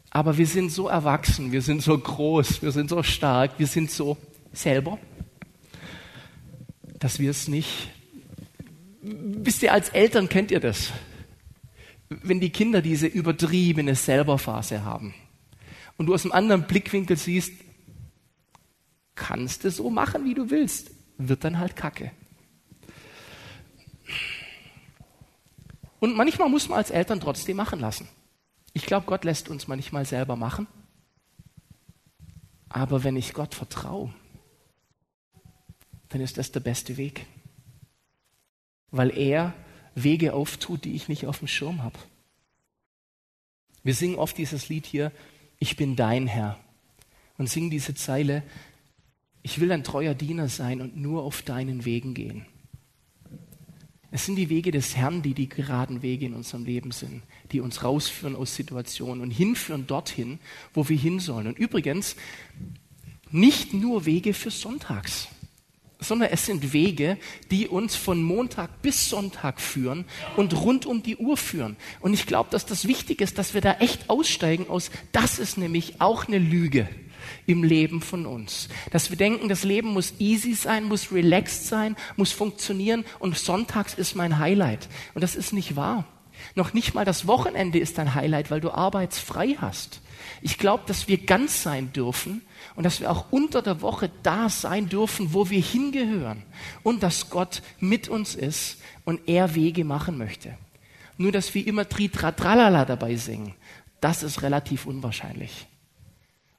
Aber 0.10 0.38
wir 0.38 0.48
sind 0.48 0.72
so 0.72 0.88
erwachsen, 0.88 1.52
wir 1.52 1.62
sind 1.62 1.82
so 1.82 1.98
groß, 1.98 2.62
wir 2.62 2.72
sind 2.72 2.90
so 2.90 3.04
stark, 3.04 3.60
wir 3.60 3.68
sind 3.68 3.92
so 3.92 4.18
selber, 4.54 5.00
dass 7.00 7.20
wir 7.20 7.30
es 7.30 7.48
nicht. 7.48 7.90
Wisst 9.02 9.64
ihr, 9.64 9.74
als 9.74 9.90
Eltern 9.90 10.30
kennt 10.30 10.50
ihr 10.52 10.62
das? 10.62 10.92
Wenn 12.10 12.40
die 12.40 12.52
Kinder 12.52 12.82
diese 12.82 13.08
übertriebene 13.08 13.96
Selberphase 13.96 14.86
haben 14.86 15.14
und 15.98 16.08
du 16.08 16.14
aus 16.14 16.26
einem 16.26 16.34
anderen 16.34 16.68
Blickwinkel 16.68 17.18
siehst, 17.18 17.54
kannst 19.16 19.64
du 19.64 19.72
so 19.72 19.90
machen, 19.90 20.26
wie 20.26 20.34
du 20.34 20.50
willst, 20.50 20.92
wird 21.18 21.44
dann 21.44 21.60
halt 21.60 21.76
Kacke. 21.76 22.12
Und 26.00 26.18
manchmal 26.18 26.50
muss 26.50 26.68
man 26.68 26.80
als 26.80 26.92
Eltern 26.92 27.22
trotzdem 27.22 27.56
machen 27.56 27.80
lassen. 27.80 28.10
Ich 28.74 28.86
glaube, 28.86 29.06
Gott 29.06 29.24
lässt 29.24 29.50
uns 29.50 29.68
manchmal 29.68 30.06
selber 30.06 30.36
machen. 30.36 30.68
Aber 32.68 33.04
wenn 33.04 33.16
ich 33.16 33.34
Gott 33.34 33.56
vertraue, 33.56 34.14
dann 36.10 36.22
ist 36.22 36.38
das 36.38 36.52
der 36.52 36.60
beste 36.60 36.98
Weg. 36.98 37.26
Weil 38.92 39.18
er 39.18 39.54
Wege 39.96 40.34
auftut, 40.34 40.86
die 40.86 40.96
ich 40.96 41.08
nicht 41.08 41.28
auf 41.28 41.40
dem 41.40 41.48
Schirm 41.48 41.84
habe. 41.84 41.98
Wir 43.84 43.94
singen 43.94 44.16
oft 44.16 44.38
dieses 44.38 44.70
Lied 44.70 44.86
hier, 44.86 45.12
ich 45.64 45.78
bin 45.78 45.96
dein 45.96 46.28
Herr. 46.28 46.60
Und 47.38 47.50
sing 47.50 47.70
diese 47.70 47.96
Zeile, 47.96 48.44
ich 49.44 49.62
will 49.62 49.72
ein 49.72 49.86
treuer 49.86 50.14
Diener 50.14 50.50
sein 50.50 50.82
und 50.82 50.98
nur 50.98 51.24
auf 51.24 51.42
deinen 51.42 51.86
Wegen 51.86 52.14
gehen. 52.14 52.46
Es 54.12 54.26
sind 54.26 54.36
die 54.36 54.50
Wege 54.50 54.72
des 54.72 54.98
Herrn, 54.98 55.22
die 55.22 55.34
die 55.34 55.48
geraden 55.48 56.02
Wege 56.02 56.26
in 56.26 56.34
unserem 56.34 56.66
Leben 56.66 56.92
sind, 56.92 57.24
die 57.54 57.62
uns 57.62 57.82
rausführen 57.82 58.36
aus 58.36 58.56
Situationen 58.56 59.24
und 59.24 59.32
hinführen 59.32 59.88
dorthin, 59.88 60.40
wo 60.74 60.90
wir 60.90 60.98
hin 60.98 61.22
sollen. 61.22 61.48
Und 61.48 61.58
übrigens, 61.58 62.18
nicht 63.32 63.74
nur 63.74 64.06
Wege 64.06 64.34
für 64.34 64.52
Sonntags 64.52 65.30
sondern 66.04 66.30
es 66.32 66.46
sind 66.46 66.74
Wege, 66.74 67.18
die 67.52 67.68
uns 67.68 67.96
von 67.96 68.22
Montag 68.22 68.82
bis 68.82 69.10
Sonntag 69.10 69.60
führen 69.62 70.06
und 70.36 70.54
rund 70.62 70.86
um 70.86 71.04
die 71.04 71.18
Uhr 71.18 71.38
führen. 71.38 71.76
Und 72.00 72.14
ich 72.14 72.26
glaube, 72.26 72.50
dass 72.52 72.66
das 72.66 72.88
wichtig 72.88 73.22
ist, 73.22 73.38
dass 73.38 73.54
wir 73.54 73.62
da 73.62 73.74
echt 73.80 74.10
aussteigen 74.10 74.70
aus, 74.70 74.92
das 75.12 75.40
ist 75.40 75.58
nämlich 75.58 76.02
auch 76.02 76.28
eine 76.28 76.40
Lüge 76.40 76.88
im 77.46 77.64
Leben 77.64 78.02
von 78.02 78.26
uns. 78.26 78.70
Dass 78.92 79.10
wir 79.10 79.18
denken, 79.18 79.50
das 79.50 79.64
Leben 79.64 79.90
muss 79.90 80.14
easy 80.20 80.54
sein, 80.54 80.86
muss 80.86 81.12
relaxed 81.12 81.68
sein, 81.68 81.96
muss 82.16 82.32
funktionieren 82.32 83.06
und 83.20 83.38
sonntags 83.38 83.94
ist 83.94 84.16
mein 84.16 84.40
Highlight. 84.40 84.88
Und 85.14 85.22
das 85.22 85.36
ist 85.36 85.54
nicht 85.54 85.76
wahr. 85.76 86.06
Noch 86.56 86.74
nicht 86.74 86.94
mal 86.94 87.06
das 87.06 87.28
Wochenende 87.28 87.80
ist 87.80 87.98
dein 87.98 88.16
Highlight, 88.16 88.52
weil 88.52 88.62
du 88.62 88.72
arbeitsfrei 88.72 89.56
hast. 89.60 90.02
Ich 90.42 90.58
glaube, 90.58 90.84
dass 90.88 91.08
wir 91.08 91.18
ganz 91.18 91.64
sein 91.64 91.94
dürfen 91.94 92.42
und 92.76 92.84
dass 92.84 93.00
wir 93.00 93.12
auch 93.12 93.32
unter 93.32 93.62
der 93.62 93.82
Woche 93.82 94.10
da 94.24 94.50
sein 94.50 94.90
dürfen, 94.90 95.34
wo 95.34 95.50
wir 95.50 95.62
hingehören 95.62 96.44
und 96.82 97.04
dass 97.04 97.30
Gott 97.30 97.62
mit 97.80 98.10
uns 98.10 98.36
ist 98.36 98.80
und 99.06 99.22
er 99.28 99.56
Wege 99.56 99.84
machen 99.84 100.18
möchte. 100.18 100.58
Nur, 101.18 101.32
dass 101.32 101.54
wir 101.54 101.66
immer 101.68 101.88
Tritratralala 101.88 102.86
dabei 102.86 103.16
singen, 103.16 103.54
das 104.02 104.24
ist 104.24 104.42
relativ 104.42 104.86
unwahrscheinlich. 104.86 105.68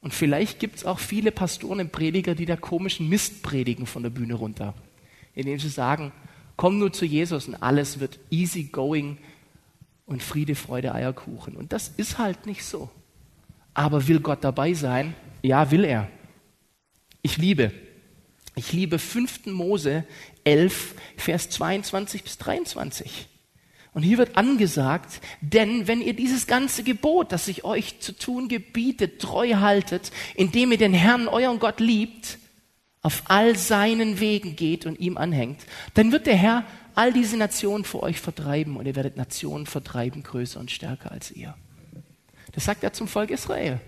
Und 0.00 0.14
vielleicht 0.14 0.59
gibt 0.61 0.77
es 0.77 0.85
auch 0.85 0.98
viele 0.98 1.33
Pastoren 1.33 1.81
und 1.81 1.92
Prediger, 1.92 2.35
die 2.35 2.46
da 2.46 2.57
komischen 2.57 3.09
Mist 3.09 3.42
predigen 3.42 3.87
von 3.87 4.03
der 4.03 4.11
Bühne 4.11 4.35
runter, 4.35 4.74
indem 5.35 5.59
sie 5.59 5.70
sagen, 5.70 6.12
komm 6.57 6.79
nur 6.79 6.92
zu 6.92 7.05
Jesus 7.05 7.48
und 7.48 7.57
alles 7.57 8.00
wird 8.00 8.18
easy 8.31 8.64
going 8.64 9.18
und 10.07 10.22
Friede, 10.22 10.55
Freude, 10.55 10.94
Eierkuchen. 10.94 11.57
Und 11.57 11.72
das 11.72 11.88
ist 11.88 12.18
halt 12.18 12.46
nicht 12.46 12.64
so. 12.64 12.90
Aber 13.72 14.07
will 14.07 14.20
Gott 14.20 14.44
dabei 14.44 14.74
sein? 14.74 15.14
Ja, 15.44 15.70
will 15.70 15.85
er. 15.85 16.09
Ich 17.20 17.37
liebe. 17.37 17.70
Ich 18.57 18.72
liebe 18.72 18.98
5. 18.98 19.44
Mose 19.46 20.04
11, 20.44 20.94
Vers 21.18 21.50
22 21.50 22.24
bis 22.24 22.38
23. 22.38 23.28
Und 23.92 24.02
hier 24.04 24.16
wird 24.16 24.38
angesagt, 24.38 25.20
denn 25.42 25.87
wenn 25.87 26.00
ihr 26.00 26.14
dieses 26.14 26.46
ganze 26.46 26.83
Gebot, 26.83 27.30
das 27.30 27.46
ich 27.46 27.62
euch 27.62 28.00
zu 28.00 28.16
tun 28.16 28.48
gebietet, 28.48 29.20
treu 29.20 29.57
haltet, 29.57 30.12
indem 30.35 30.72
ihr 30.72 30.78
den 30.78 30.94
Herrn, 30.94 31.28
euren 31.28 31.59
Gott 31.59 31.78
liebt, 31.78 32.38
auf 33.02 33.24
all 33.26 33.54
seinen 33.54 34.20
Wegen 34.20 34.57
geht 34.57 34.87
und 34.87 34.98
ihm 34.98 35.18
anhängt, 35.18 35.61
dann 35.92 36.11
wird 36.11 36.26
der 36.26 36.37
Herr 36.37 36.64
all 36.94 37.12
diese 37.12 37.37
Nationen 37.37 37.85
vor 37.85 38.02
euch 38.02 38.18
vertreiben 38.18 38.78
und 38.78 38.87
ihr 38.87 38.96
werdet 38.96 39.18
Nationen 39.18 39.66
vertreiben, 39.66 40.22
größer 40.22 40.59
und 40.59 40.70
stärker 40.70 41.12
als 41.12 41.30
ihr. 41.30 41.54
Das 42.52 42.64
sagt 42.64 42.83
er 42.83 42.94
zum 42.94 43.09
Volk 43.09 43.28
Israel. 43.28 43.78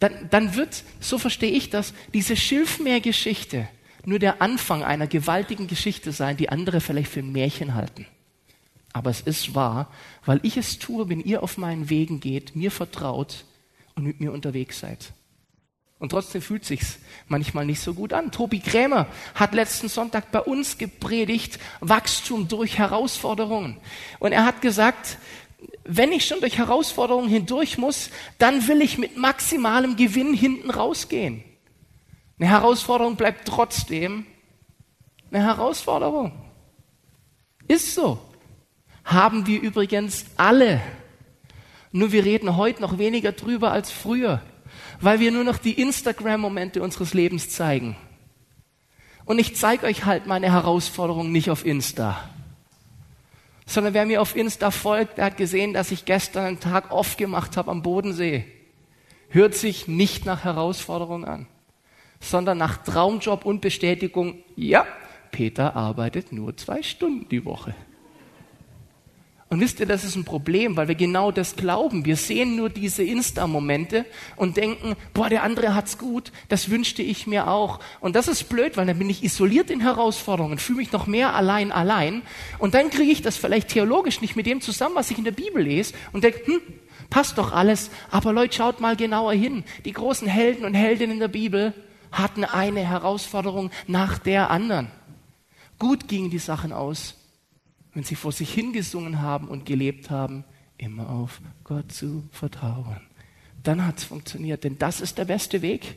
Dann, 0.00 0.28
dann 0.30 0.54
wird, 0.54 0.84
so 1.00 1.18
verstehe 1.18 1.50
ich 1.50 1.70
das, 1.70 1.92
diese 2.14 2.36
Schilfmeergeschichte 2.36 3.68
nur 4.04 4.18
der 4.18 4.40
Anfang 4.40 4.82
einer 4.82 5.06
gewaltigen 5.06 5.66
Geschichte 5.66 6.12
sein, 6.12 6.36
die 6.36 6.48
andere 6.48 6.80
vielleicht 6.80 7.10
für 7.10 7.20
ein 7.20 7.32
Märchen 7.32 7.74
halten. 7.74 8.06
Aber 8.92 9.10
es 9.10 9.20
ist 9.20 9.54
wahr, 9.54 9.92
weil 10.24 10.40
ich 10.42 10.56
es 10.56 10.78
tue, 10.78 11.08
wenn 11.08 11.20
ihr 11.20 11.42
auf 11.42 11.58
meinen 11.58 11.90
Wegen 11.90 12.20
geht, 12.20 12.56
mir 12.56 12.70
vertraut 12.70 13.44
und 13.94 14.04
mit 14.04 14.20
mir 14.20 14.32
unterwegs 14.32 14.80
seid. 14.80 15.12
Und 15.98 16.10
trotzdem 16.10 16.40
fühlt 16.40 16.64
sich's 16.64 16.98
manchmal 17.26 17.66
nicht 17.66 17.80
so 17.80 17.92
gut 17.92 18.12
an. 18.12 18.30
Tobi 18.30 18.60
Krämer 18.60 19.08
hat 19.34 19.52
letzten 19.52 19.88
Sonntag 19.88 20.30
bei 20.30 20.40
uns 20.40 20.78
gepredigt, 20.78 21.58
Wachstum 21.80 22.46
durch 22.48 22.78
Herausforderungen. 22.78 23.76
Und 24.20 24.32
er 24.32 24.44
hat 24.44 24.62
gesagt, 24.62 25.18
wenn 25.90 26.12
ich 26.12 26.26
schon 26.26 26.40
durch 26.40 26.58
Herausforderungen 26.58 27.30
hindurch 27.30 27.78
muss, 27.78 28.10
dann 28.36 28.68
will 28.68 28.82
ich 28.82 28.98
mit 28.98 29.16
maximalem 29.16 29.96
Gewinn 29.96 30.34
hinten 30.34 30.70
rausgehen. 30.70 31.42
Eine 32.38 32.50
Herausforderung 32.50 33.16
bleibt 33.16 33.48
trotzdem 33.48 34.26
eine 35.30 35.42
Herausforderung. 35.44 36.32
Ist 37.66 37.94
so. 37.94 38.18
Haben 39.02 39.46
wir 39.46 39.62
übrigens 39.62 40.26
alle. 40.36 40.82
Nur 41.90 42.12
wir 42.12 42.22
reden 42.22 42.58
heute 42.58 42.82
noch 42.82 42.98
weniger 42.98 43.32
drüber 43.32 43.72
als 43.72 43.90
früher, 43.90 44.42
weil 45.00 45.20
wir 45.20 45.32
nur 45.32 45.44
noch 45.44 45.56
die 45.56 45.80
Instagram-Momente 45.80 46.82
unseres 46.82 47.14
Lebens 47.14 47.48
zeigen. 47.48 47.96
Und 49.24 49.38
ich 49.38 49.56
zeige 49.56 49.86
euch 49.86 50.04
halt 50.04 50.26
meine 50.26 50.52
Herausforderung 50.52 51.32
nicht 51.32 51.48
auf 51.48 51.64
Insta 51.64 52.28
sondern 53.68 53.92
wer 53.92 54.06
mir 54.06 54.22
auf 54.22 54.34
Insta 54.34 54.70
folgt, 54.70 55.18
der 55.18 55.26
hat 55.26 55.36
gesehen, 55.36 55.74
dass 55.74 55.92
ich 55.92 56.06
gestern 56.06 56.46
einen 56.46 56.60
Tag 56.60 56.90
off 56.90 57.18
gemacht 57.18 57.58
habe 57.58 57.70
am 57.70 57.82
Bodensee. 57.82 58.46
Hört 59.28 59.54
sich 59.54 59.86
nicht 59.86 60.24
nach 60.24 60.44
Herausforderung 60.44 61.26
an, 61.26 61.46
sondern 62.18 62.56
nach 62.56 62.78
Traumjob 62.78 63.44
und 63.44 63.60
Bestätigung, 63.60 64.42
ja, 64.56 64.86
Peter 65.32 65.76
arbeitet 65.76 66.32
nur 66.32 66.56
zwei 66.56 66.82
Stunden 66.82 67.28
die 67.28 67.44
Woche. 67.44 67.74
Und 69.50 69.60
wisst 69.60 69.80
ihr, 69.80 69.86
das 69.86 70.04
ist 70.04 70.14
ein 70.14 70.24
Problem, 70.24 70.76
weil 70.76 70.88
wir 70.88 70.94
genau 70.94 71.32
das 71.32 71.56
glauben. 71.56 72.04
Wir 72.04 72.16
sehen 72.16 72.56
nur 72.56 72.68
diese 72.68 73.02
Insta-Momente 73.02 74.04
und 74.36 74.58
denken, 74.58 74.94
boah, 75.14 75.30
der 75.30 75.42
andere 75.42 75.74
hat's 75.74 75.96
gut, 75.96 76.32
das 76.50 76.68
wünschte 76.68 77.00
ich 77.00 77.26
mir 77.26 77.48
auch. 77.48 77.80
Und 78.00 78.14
das 78.14 78.28
ist 78.28 78.50
blöd, 78.50 78.76
weil 78.76 78.84
dann 78.84 78.98
bin 78.98 79.08
ich 79.08 79.24
isoliert 79.24 79.70
in 79.70 79.80
Herausforderungen, 79.80 80.58
fühle 80.58 80.80
mich 80.80 80.92
noch 80.92 81.06
mehr 81.06 81.34
allein, 81.34 81.72
allein. 81.72 82.20
Und 82.58 82.74
dann 82.74 82.90
kriege 82.90 83.10
ich 83.10 83.22
das 83.22 83.38
vielleicht 83.38 83.68
theologisch 83.68 84.20
nicht 84.20 84.36
mit 84.36 84.44
dem 84.44 84.60
zusammen, 84.60 84.96
was 84.96 85.10
ich 85.10 85.16
in 85.16 85.24
der 85.24 85.32
Bibel 85.32 85.62
lese 85.62 85.94
und 86.12 86.24
denke, 86.24 86.44
hm, 86.44 86.60
passt 87.08 87.38
doch 87.38 87.52
alles. 87.52 87.90
Aber 88.10 88.34
Leute, 88.34 88.54
schaut 88.54 88.80
mal 88.80 88.96
genauer 88.96 89.32
hin. 89.32 89.64
Die 89.86 89.92
großen 89.92 90.28
Helden 90.28 90.66
und 90.66 90.74
Heldinnen 90.74 91.14
in 91.14 91.20
der 91.20 91.28
Bibel 91.28 91.72
hatten 92.12 92.44
eine 92.44 92.80
Herausforderung 92.80 93.70
nach 93.86 94.18
der 94.18 94.50
anderen. 94.50 94.88
Gut 95.78 96.06
gingen 96.06 96.28
die 96.28 96.38
Sachen 96.38 96.74
aus 96.74 97.17
wenn 97.98 98.04
sie 98.04 98.14
vor 98.14 98.30
sich 98.30 98.54
hingesungen 98.54 99.22
haben 99.22 99.48
und 99.48 99.66
gelebt 99.66 100.08
haben, 100.08 100.44
immer 100.76 101.10
auf 101.10 101.40
Gott 101.64 101.90
zu 101.90 102.28
vertrauen. 102.30 103.00
Dann 103.64 103.84
hat 103.84 103.98
es 103.98 104.04
funktioniert, 104.04 104.62
denn 104.62 104.78
das 104.78 105.00
ist 105.00 105.18
der 105.18 105.24
beste 105.24 105.62
Weg. 105.62 105.96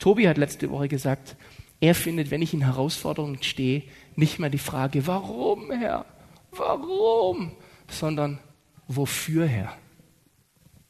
Tobi 0.00 0.26
hat 0.26 0.36
letzte 0.36 0.68
Woche 0.72 0.88
gesagt, 0.88 1.36
er 1.78 1.94
findet, 1.94 2.32
wenn 2.32 2.42
ich 2.42 2.54
in 2.54 2.62
Herausforderungen 2.62 3.40
stehe, 3.40 3.84
nicht 4.16 4.40
mehr 4.40 4.50
die 4.50 4.58
Frage, 4.58 5.06
warum, 5.06 5.70
Herr, 5.70 6.06
warum, 6.50 7.52
sondern 7.86 8.40
wofür, 8.88 9.46
Herr, 9.46 9.78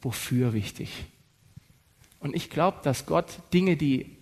wofür 0.00 0.54
wichtig. 0.54 1.04
Und 2.20 2.34
ich 2.34 2.48
glaube, 2.48 2.78
dass 2.84 3.04
Gott 3.04 3.26
Dinge, 3.52 3.76
die 3.76 4.16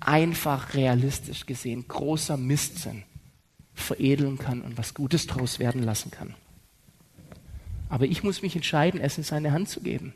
einfach 0.00 0.74
realistisch 0.74 1.46
gesehen 1.46 1.88
großer 1.88 2.36
Mist 2.36 2.80
sind, 2.80 3.04
veredeln 3.80 4.38
kann 4.38 4.62
und 4.62 4.78
was 4.78 4.94
Gutes 4.94 5.26
daraus 5.26 5.58
werden 5.58 5.82
lassen 5.82 6.10
kann. 6.10 6.34
Aber 7.88 8.06
ich 8.06 8.22
muss 8.22 8.42
mich 8.42 8.54
entscheiden, 8.54 9.00
es 9.00 9.18
in 9.18 9.24
seine 9.24 9.52
Hand 9.52 9.68
zu 9.68 9.80
geben. 9.80 10.14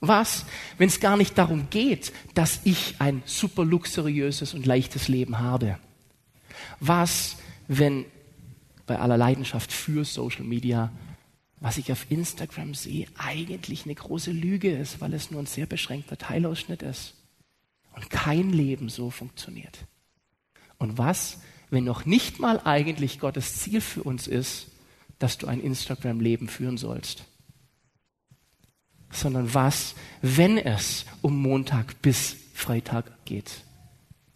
Was, 0.00 0.46
wenn 0.78 0.88
es 0.88 1.00
gar 1.00 1.16
nicht 1.16 1.36
darum 1.36 1.68
geht, 1.70 2.12
dass 2.34 2.60
ich 2.64 2.96
ein 3.00 3.22
super 3.26 3.64
luxuriöses 3.64 4.54
und 4.54 4.64
leichtes 4.64 5.08
Leben 5.08 5.38
habe? 5.38 5.78
Was, 6.80 7.36
wenn 7.68 8.06
bei 8.86 8.98
aller 8.98 9.18
Leidenschaft 9.18 9.72
für 9.72 10.04
Social 10.04 10.44
Media, 10.44 10.90
was 11.60 11.76
ich 11.76 11.92
auf 11.92 12.10
Instagram 12.10 12.74
sehe, 12.74 13.06
eigentlich 13.18 13.84
eine 13.84 13.94
große 13.94 14.32
Lüge 14.32 14.72
ist, 14.72 15.02
weil 15.02 15.12
es 15.12 15.30
nur 15.30 15.42
ein 15.42 15.46
sehr 15.46 15.66
beschränkter 15.66 16.16
Teilausschnitt 16.16 16.82
ist 16.82 17.14
und 17.94 18.08
kein 18.08 18.50
Leben 18.50 18.88
so 18.88 19.10
funktioniert? 19.10 19.86
Und 20.78 20.96
was, 20.96 21.40
wenn 21.70 21.84
noch 21.84 22.04
nicht 22.04 22.40
mal 22.40 22.60
eigentlich 22.64 23.20
Gottes 23.20 23.58
Ziel 23.58 23.80
für 23.80 24.02
uns 24.02 24.26
ist, 24.26 24.68
dass 25.18 25.38
du 25.38 25.46
ein 25.46 25.60
Instagram-Leben 25.60 26.48
führen 26.48 26.76
sollst. 26.76 27.24
Sondern 29.10 29.54
was, 29.54 29.94
wenn 30.22 30.58
es 30.58 31.04
um 31.22 31.40
Montag 31.40 32.02
bis 32.02 32.36
Freitag 32.54 33.24
geht 33.24 33.64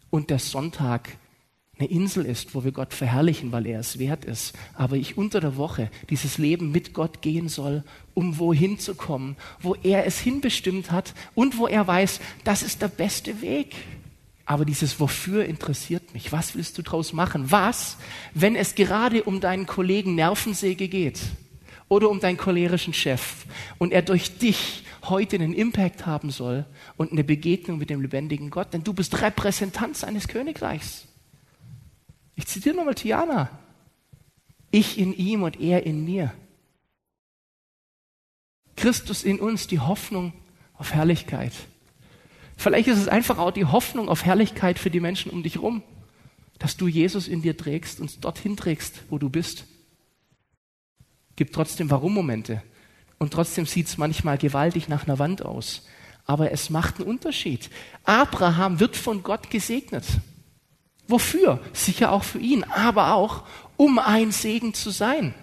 und 0.09 0.29
der 0.29 0.39
Sonntag 0.39 1.17
eine 1.77 1.89
Insel 1.89 2.25
ist, 2.25 2.55
wo 2.55 2.63
wir 2.63 2.71
Gott 2.71 2.93
verherrlichen, 2.93 3.51
weil 3.51 3.65
er 3.67 3.81
es 3.81 3.99
wert 3.99 4.23
ist, 4.23 4.53
aber 4.75 4.95
ich 4.95 5.17
unter 5.17 5.41
der 5.41 5.57
Woche 5.57 5.91
dieses 6.09 6.37
Leben 6.37 6.71
mit 6.71 6.93
Gott 6.93 7.21
gehen 7.21 7.49
soll, 7.49 7.83
um 8.13 8.39
wohin 8.39 8.79
zu 8.79 8.95
kommen, 8.95 9.35
wo 9.59 9.75
er 9.75 10.05
es 10.05 10.19
hinbestimmt 10.19 10.91
hat 10.91 11.13
und 11.33 11.57
wo 11.57 11.67
er 11.67 11.85
weiß, 11.85 12.21
das 12.45 12.63
ist 12.63 12.81
der 12.81 12.87
beste 12.87 13.41
Weg. 13.41 13.75
Aber 14.45 14.63
dieses 14.63 14.99
Wofür 14.99 15.45
interessiert 15.45 16.13
mich. 16.13 16.31
Was 16.31 16.55
willst 16.55 16.77
du 16.77 16.83
draus 16.83 17.13
machen? 17.13 17.51
Was, 17.51 17.97
wenn 18.33 18.55
es 18.55 18.75
gerade 18.75 19.23
um 19.23 19.39
deinen 19.41 19.65
Kollegen 19.65 20.13
Nervensäge 20.13 20.87
geht 20.87 21.19
oder 21.89 22.09
um 22.09 22.19
deinen 22.19 22.37
cholerischen 22.37 22.93
Chef 22.93 23.45
und 23.79 23.91
er 23.91 24.03
durch 24.03 24.37
dich 24.37 24.83
heute 25.03 25.35
einen 25.35 25.53
Impact 25.53 26.05
haben 26.05 26.29
soll 26.29 26.65
und 26.95 27.11
eine 27.11 27.23
Begegnung 27.23 27.79
mit 27.79 27.89
dem 27.89 28.01
lebendigen 28.01 28.51
Gott? 28.51 28.71
Denn 28.73 28.83
du 28.83 28.93
bist 28.93 29.19
Repräsentant 29.19 29.97
seines 29.97 30.27
Königreichs. 30.27 31.07
Ich 32.35 32.45
zitiere 32.45 32.75
nochmal 32.75 32.95
Tiana. 32.95 33.49
Ich 34.69 34.99
in 34.99 35.13
ihm 35.13 35.41
und 35.41 35.59
er 35.59 35.85
in 35.85 36.05
mir. 36.05 36.33
Christus 38.75 39.23
in 39.23 39.39
uns, 39.39 39.67
die 39.67 39.79
Hoffnung 39.79 40.33
auf 40.73 40.93
Herrlichkeit. 40.93 41.53
Vielleicht 42.57 42.87
ist 42.87 42.99
es 42.99 43.07
einfach 43.07 43.37
auch 43.37 43.51
die 43.51 43.65
Hoffnung 43.65 44.09
auf 44.09 44.25
Herrlichkeit 44.25 44.79
für 44.79 44.89
die 44.89 44.99
Menschen 44.99 45.31
um 45.31 45.43
dich 45.43 45.55
herum, 45.55 45.83
dass 46.57 46.77
du 46.77 46.87
Jesus 46.87 47.27
in 47.27 47.41
dir 47.41 47.57
trägst 47.57 47.99
und 47.99 48.23
dorthin 48.23 48.55
trägst, 48.55 49.03
wo 49.09 49.17
du 49.17 49.29
bist. 49.29 49.65
Gibt 51.35 51.53
trotzdem 51.53 51.89
Warum-Momente. 51.91 52.63
Und 53.17 53.33
trotzdem 53.33 53.65
sieht 53.65 53.87
es 53.87 53.97
manchmal 53.97 54.37
gewaltig 54.37 54.87
nach 54.87 55.05
einer 55.05 55.19
Wand 55.19 55.43
aus. 55.43 55.85
Aber 56.25 56.51
es 56.51 56.69
macht 56.69 56.97
einen 56.97 57.07
Unterschied. 57.07 57.69
Abraham 58.03 58.79
wird 58.79 58.95
von 58.95 59.21
Gott 59.21 59.49
gesegnet. 59.49 60.05
Wofür? 61.07 61.59
Sicher 61.73 62.11
auch 62.11 62.23
für 62.23 62.39
ihn, 62.39 62.63
aber 62.63 63.13
auch, 63.13 63.43
um 63.77 63.99
ein 63.99 64.31
Segen 64.31 64.73
zu 64.73 64.89
sein. 64.89 65.33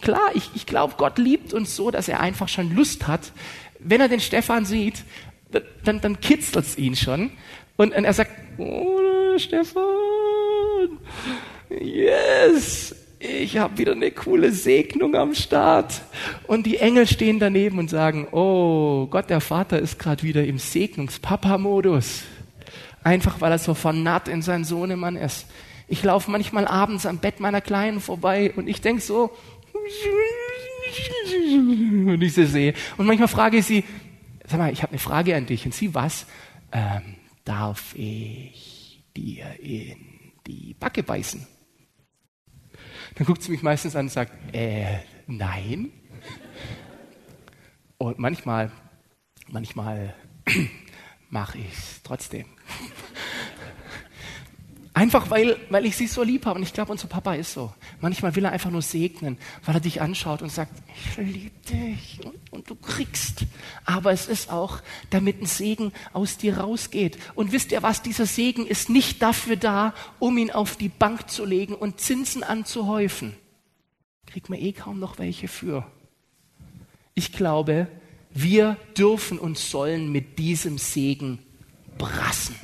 Klar, 0.00 0.30
ich, 0.34 0.50
ich 0.54 0.66
glaube, 0.66 0.94
Gott 0.96 1.18
liebt 1.18 1.54
uns 1.54 1.76
so, 1.76 1.90
dass 1.90 2.08
er 2.08 2.20
einfach 2.20 2.48
schon 2.48 2.74
Lust 2.74 3.06
hat. 3.06 3.32
Wenn 3.78 4.00
er 4.00 4.08
den 4.08 4.20
Stefan 4.20 4.64
sieht, 4.64 5.04
dann, 5.84 6.00
dann 6.00 6.20
kitzelt 6.20 6.64
es 6.64 6.78
ihn 6.78 6.96
schon. 6.96 7.30
Und, 7.76 7.94
und 7.94 8.04
er 8.04 8.12
sagt, 8.12 8.30
oh, 8.58 9.38
Stefan, 9.38 10.98
yes, 11.68 12.94
ich 13.18 13.58
habe 13.58 13.78
wieder 13.78 13.92
eine 13.92 14.10
coole 14.10 14.52
Segnung 14.52 15.14
am 15.14 15.34
Start. 15.34 16.02
Und 16.46 16.66
die 16.66 16.78
Engel 16.78 17.06
stehen 17.06 17.38
daneben 17.38 17.78
und 17.78 17.90
sagen, 17.90 18.28
oh, 18.32 19.06
Gott 19.10 19.30
der 19.30 19.40
Vater 19.40 19.78
ist 19.78 19.98
gerade 19.98 20.22
wieder 20.22 20.44
im 20.44 20.58
Segnungspapa-Modus. 20.58 22.22
Einfach 23.02 23.40
weil 23.40 23.52
er 23.52 23.58
so 23.58 23.74
vernarrt 23.74 24.28
in 24.28 24.42
seinen 24.42 24.64
Sohnemann 24.64 25.16
ist. 25.16 25.46
Ich 25.88 26.02
laufe 26.02 26.30
manchmal 26.30 26.66
abends 26.66 27.06
am 27.06 27.18
Bett 27.18 27.40
meiner 27.40 27.60
Kleinen 27.60 28.00
vorbei 28.00 28.52
und 28.56 28.68
ich 28.68 28.80
denk 28.80 29.00
so, 29.00 29.30
und 32.06 32.22
ich 32.22 32.34
sie 32.34 32.46
sehe. 32.46 32.74
Und 32.96 33.06
manchmal 33.06 33.28
frage 33.28 33.58
ich 33.58 33.66
sie, 33.66 33.84
sag 34.46 34.58
mal, 34.58 34.72
ich 34.72 34.82
habe 34.82 34.92
eine 34.92 34.98
Frage 34.98 35.36
an 35.36 35.46
dich. 35.46 35.64
Und 35.64 35.74
sie, 35.74 35.94
was? 35.94 36.26
Ähm, 36.72 37.16
darf 37.44 37.94
ich 37.94 39.04
dir 39.16 39.58
in 39.60 40.32
die 40.46 40.74
Backe 40.74 41.02
beißen? 41.02 41.46
Dann 43.14 43.26
guckt 43.26 43.42
sie 43.42 43.50
mich 43.50 43.62
meistens 43.62 43.96
an 43.96 44.06
und 44.06 44.10
sagt, 44.10 44.32
äh, 44.54 44.98
nein. 45.26 45.92
Und 47.98 48.18
manchmal, 48.18 48.70
manchmal 49.48 50.14
mache 51.30 51.58
ich 51.58 51.72
es 51.72 52.02
trotzdem. 52.02 52.46
Einfach 54.96 55.28
weil, 55.28 55.58
weil 55.68 55.84
ich 55.84 55.94
sie 55.94 56.06
so 56.06 56.22
lieb 56.22 56.46
habe. 56.46 56.58
Und 56.58 56.62
ich 56.62 56.72
glaube, 56.72 56.90
unser 56.90 57.06
Papa 57.06 57.34
ist 57.34 57.52
so. 57.52 57.70
Manchmal 58.00 58.34
will 58.34 58.46
er 58.46 58.52
einfach 58.52 58.70
nur 58.70 58.80
segnen, 58.80 59.36
weil 59.66 59.74
er 59.74 59.80
dich 59.80 60.00
anschaut 60.00 60.40
und 60.40 60.50
sagt, 60.50 60.72
ich 60.96 61.18
liebe 61.18 61.50
dich 61.70 62.20
und, 62.24 62.34
und, 62.50 62.70
du 62.70 62.76
kriegst. 62.76 63.44
Aber 63.84 64.10
es 64.12 64.26
ist 64.26 64.50
auch, 64.50 64.80
damit 65.10 65.42
ein 65.42 65.44
Segen 65.44 65.92
aus 66.14 66.38
dir 66.38 66.60
rausgeht. 66.60 67.18
Und 67.34 67.52
wisst 67.52 67.72
ihr 67.72 67.82
was, 67.82 68.00
dieser 68.00 68.24
Segen 68.24 68.66
ist 68.66 68.88
nicht 68.88 69.20
dafür 69.20 69.56
da, 69.56 69.92
um 70.18 70.38
ihn 70.38 70.50
auf 70.50 70.76
die 70.76 70.88
Bank 70.88 71.28
zu 71.28 71.44
legen 71.44 71.74
und 71.74 72.00
Zinsen 72.00 72.42
anzuhäufen. 72.42 73.36
Kriegt 74.24 74.48
man 74.48 74.58
eh 74.58 74.72
kaum 74.72 74.98
noch 74.98 75.18
welche 75.18 75.48
für. 75.48 75.86
Ich 77.12 77.32
glaube, 77.32 77.88
wir 78.30 78.78
dürfen 78.96 79.38
und 79.38 79.58
sollen 79.58 80.10
mit 80.10 80.38
diesem 80.38 80.78
Segen 80.78 81.40
brassen. 81.98 82.56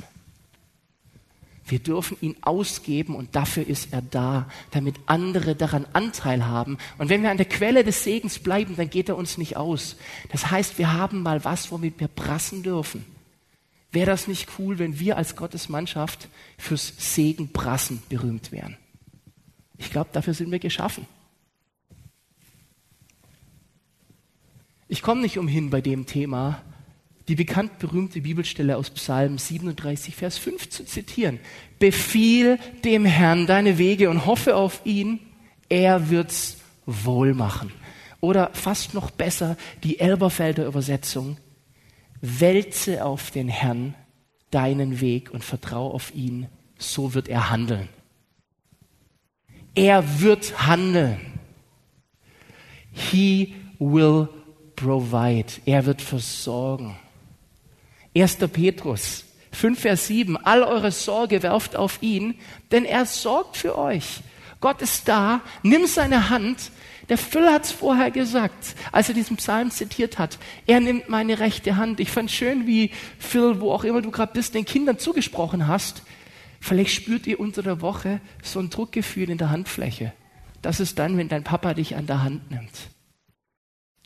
Wir 1.65 1.79
dürfen 1.79 2.17
ihn 2.19 2.35
ausgeben 2.41 3.15
und 3.15 3.35
dafür 3.35 3.65
ist 3.65 3.93
er 3.93 4.01
da, 4.01 4.49
damit 4.71 4.95
andere 5.05 5.55
daran 5.55 5.85
Anteil 5.93 6.45
haben. 6.45 6.77
Und 6.97 7.09
wenn 7.09 7.23
wir 7.23 7.31
an 7.31 7.37
der 7.37 7.45
Quelle 7.47 7.83
des 7.83 8.03
Segens 8.03 8.39
bleiben, 8.39 8.75
dann 8.75 8.89
geht 8.89 9.07
er 9.07 9.15
uns 9.15 9.37
nicht 9.37 9.55
aus. 9.55 9.95
Das 10.31 10.51
heißt, 10.51 10.77
wir 10.77 10.93
haben 10.93 11.23
mal 11.23 11.45
was, 11.45 11.71
womit 11.71 11.99
wir 11.99 12.09
brassen 12.09 12.63
dürfen. 12.63 13.05
Wäre 13.91 14.07
das 14.07 14.27
nicht 14.27 14.49
cool, 14.57 14.79
wenn 14.79 14.99
wir 14.99 15.17
als 15.17 15.35
Gottes 15.35 15.69
Mannschaft 15.69 16.27
fürs 16.57 16.93
Segen 16.97 17.49
brassen 17.49 18.03
berühmt 18.09 18.51
wären? 18.51 18.75
Ich 19.77 19.89
glaube, 19.89 20.09
dafür 20.11 20.33
sind 20.33 20.51
wir 20.51 20.59
geschaffen. 20.59 21.05
Ich 24.87 25.01
komme 25.01 25.21
nicht 25.21 25.37
umhin 25.37 25.69
bei 25.69 25.81
dem 25.81 26.05
Thema, 26.05 26.61
die 27.27 27.35
bekannt 27.35 27.79
berühmte 27.79 28.21
Bibelstelle 28.21 28.77
aus 28.77 28.89
Psalm 28.89 29.37
37, 29.37 30.15
Vers 30.15 30.37
5 30.37 30.69
zu 30.69 30.85
zitieren. 30.85 31.39
Befiehl 31.79 32.59
dem 32.83 33.05
Herrn 33.05 33.47
deine 33.47 33.77
Wege 33.77 34.09
und 34.09 34.25
hoffe 34.25 34.55
auf 34.55 34.81
ihn, 34.85 35.19
er 35.69 36.09
wird's 36.09 36.57
wohl 36.85 37.33
machen. 37.33 37.71
Oder 38.19 38.51
fast 38.53 38.93
noch 38.93 39.11
besser 39.11 39.57
die 39.83 39.99
Elberfelder 39.99 40.65
Übersetzung. 40.65 41.37
Wälze 42.21 43.03
auf 43.03 43.31
den 43.31 43.49
Herrn 43.49 43.95
deinen 44.51 45.01
Weg 45.01 45.31
und 45.31 45.43
vertrau 45.43 45.91
auf 45.91 46.13
ihn, 46.13 46.47
so 46.77 47.13
wird 47.13 47.27
er 47.27 47.49
handeln. 47.49 47.89
Er 49.75 50.21
wird 50.21 50.67
handeln. 50.67 51.19
He 52.91 53.55
will 53.79 54.29
provide. 54.75 55.51
Er 55.65 55.85
wird 55.85 56.01
versorgen. 56.01 56.95
1. 58.15 58.37
Petrus 58.51 59.25
5, 59.51 59.79
Vers 59.79 60.07
7. 60.07 60.37
All 60.37 60.63
eure 60.63 60.91
Sorge 60.91 61.43
werft 61.43 61.75
auf 61.75 62.01
ihn, 62.01 62.35
denn 62.71 62.85
er 62.85 63.05
sorgt 63.05 63.57
für 63.57 63.77
euch. 63.77 64.21
Gott 64.59 64.81
ist 64.81 65.07
da, 65.07 65.41
nimm 65.61 65.87
seine 65.87 66.29
Hand. 66.29 66.71
Der 67.09 67.17
Phil 67.17 67.51
hat 67.51 67.65
es 67.65 67.71
vorher 67.71 68.11
gesagt, 68.11 68.75
als 68.91 69.09
er 69.09 69.15
diesen 69.15 69.35
Psalm 69.37 69.71
zitiert 69.71 70.19
hat. 70.19 70.39
Er 70.65 70.79
nimmt 70.79 71.09
meine 71.09 71.39
rechte 71.39 71.75
Hand. 71.75 71.99
Ich 71.99 72.09
fand 72.09 72.31
schön, 72.31 72.65
wie 72.65 72.91
Phil, 73.19 73.59
wo 73.59 73.71
auch 73.71 73.83
immer 73.83 74.01
du 74.01 74.09
gerade 74.09 74.31
bist, 74.31 74.53
den 74.53 74.63
Kindern 74.63 74.99
zugesprochen 74.99 75.67
hast. 75.67 76.03
Vielleicht 76.61 76.93
spürt 76.93 77.27
ihr 77.27 77.41
unter 77.41 77.61
der 77.61 77.81
Woche 77.81 78.21
so 78.41 78.59
ein 78.59 78.69
Druckgefühl 78.69 79.29
in 79.29 79.37
der 79.37 79.49
Handfläche. 79.49 80.13
Das 80.61 80.79
ist 80.79 80.97
dann, 80.97 81.17
wenn 81.17 81.27
dein 81.27 81.43
Papa 81.43 81.73
dich 81.73 81.97
an 81.97 82.07
der 82.07 82.23
Hand 82.23 82.49
nimmt. 82.49 82.71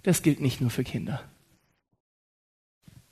Das 0.02 0.24
gilt 0.24 0.42
nicht 0.42 0.60
nur 0.60 0.72
für 0.72 0.84
Kinder. 0.84 1.22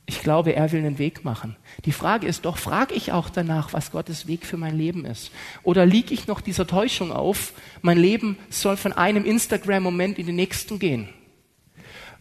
Ich 0.07 0.21
glaube, 0.21 0.55
er 0.55 0.71
will 0.71 0.79
einen 0.81 0.99
Weg 0.99 1.25
machen. 1.25 1.55
Die 1.85 1.91
Frage 1.91 2.27
ist 2.27 2.45
doch, 2.45 2.57
frage 2.57 2.93
ich 2.93 3.11
auch 3.11 3.29
danach, 3.29 3.73
was 3.73 3.91
Gottes 3.91 4.27
Weg 4.27 4.45
für 4.45 4.57
mein 4.57 4.77
Leben 4.77 5.03
ist? 5.03 5.31
Oder 5.63 5.85
liege 5.85 6.13
ich 6.13 6.27
noch 6.27 6.41
dieser 6.41 6.67
Täuschung 6.67 7.11
auf, 7.11 7.53
mein 7.81 7.97
Leben 7.97 8.37
soll 8.49 8.77
von 8.77 8.93
einem 8.93 9.25
Instagram-Moment 9.25 10.19
in 10.19 10.27
den 10.27 10.35
nächsten 10.35 10.77
gehen? 10.77 11.09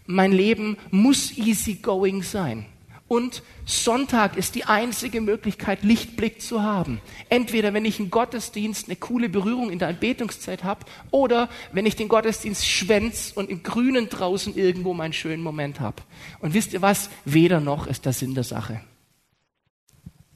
Mein 0.07 0.33
Leben 0.33 0.79
muss 0.91 1.37
easygoing 1.37 2.23
sein. 2.23 2.67
Und 3.15 3.45
Sonntag 3.65 4.37
ist 4.37 4.57
die 4.57 4.65
einzige 4.65 5.21
Möglichkeit, 5.21 5.85
Lichtblick 5.85 6.43
zu 6.43 6.65
haben. 6.65 7.01
Entweder 7.29 7.73
wenn 7.73 7.85
ich 7.85 8.01
im 8.01 8.11
Gottesdienst 8.11 8.89
eine 8.89 8.97
coole 8.97 9.29
Berührung 9.29 9.71
in 9.71 9.79
der 9.79 9.87
Anbetungszeit 9.87 10.65
habe 10.65 10.85
oder 11.13 11.49
wenn 11.71 11.87
ich 11.87 11.95
den 11.95 12.09
Gottesdienst 12.09 12.67
schwänz 12.67 13.31
und 13.33 13.51
im 13.51 13.63
Grünen 13.63 14.09
draußen 14.09 14.57
irgendwo 14.57 14.95
meinen 14.95 15.13
schönen 15.13 15.45
Moment 15.45 15.79
habe. 15.79 16.03
Und 16.41 16.55
wisst 16.55 16.73
ihr 16.73 16.83
was? 16.83 17.09
Weder 17.25 17.61
noch 17.61 17.87
ist 17.87 18.05
der 18.05 18.13
Sinn 18.13 18.35
der 18.35 18.43
Sache. 18.43 18.81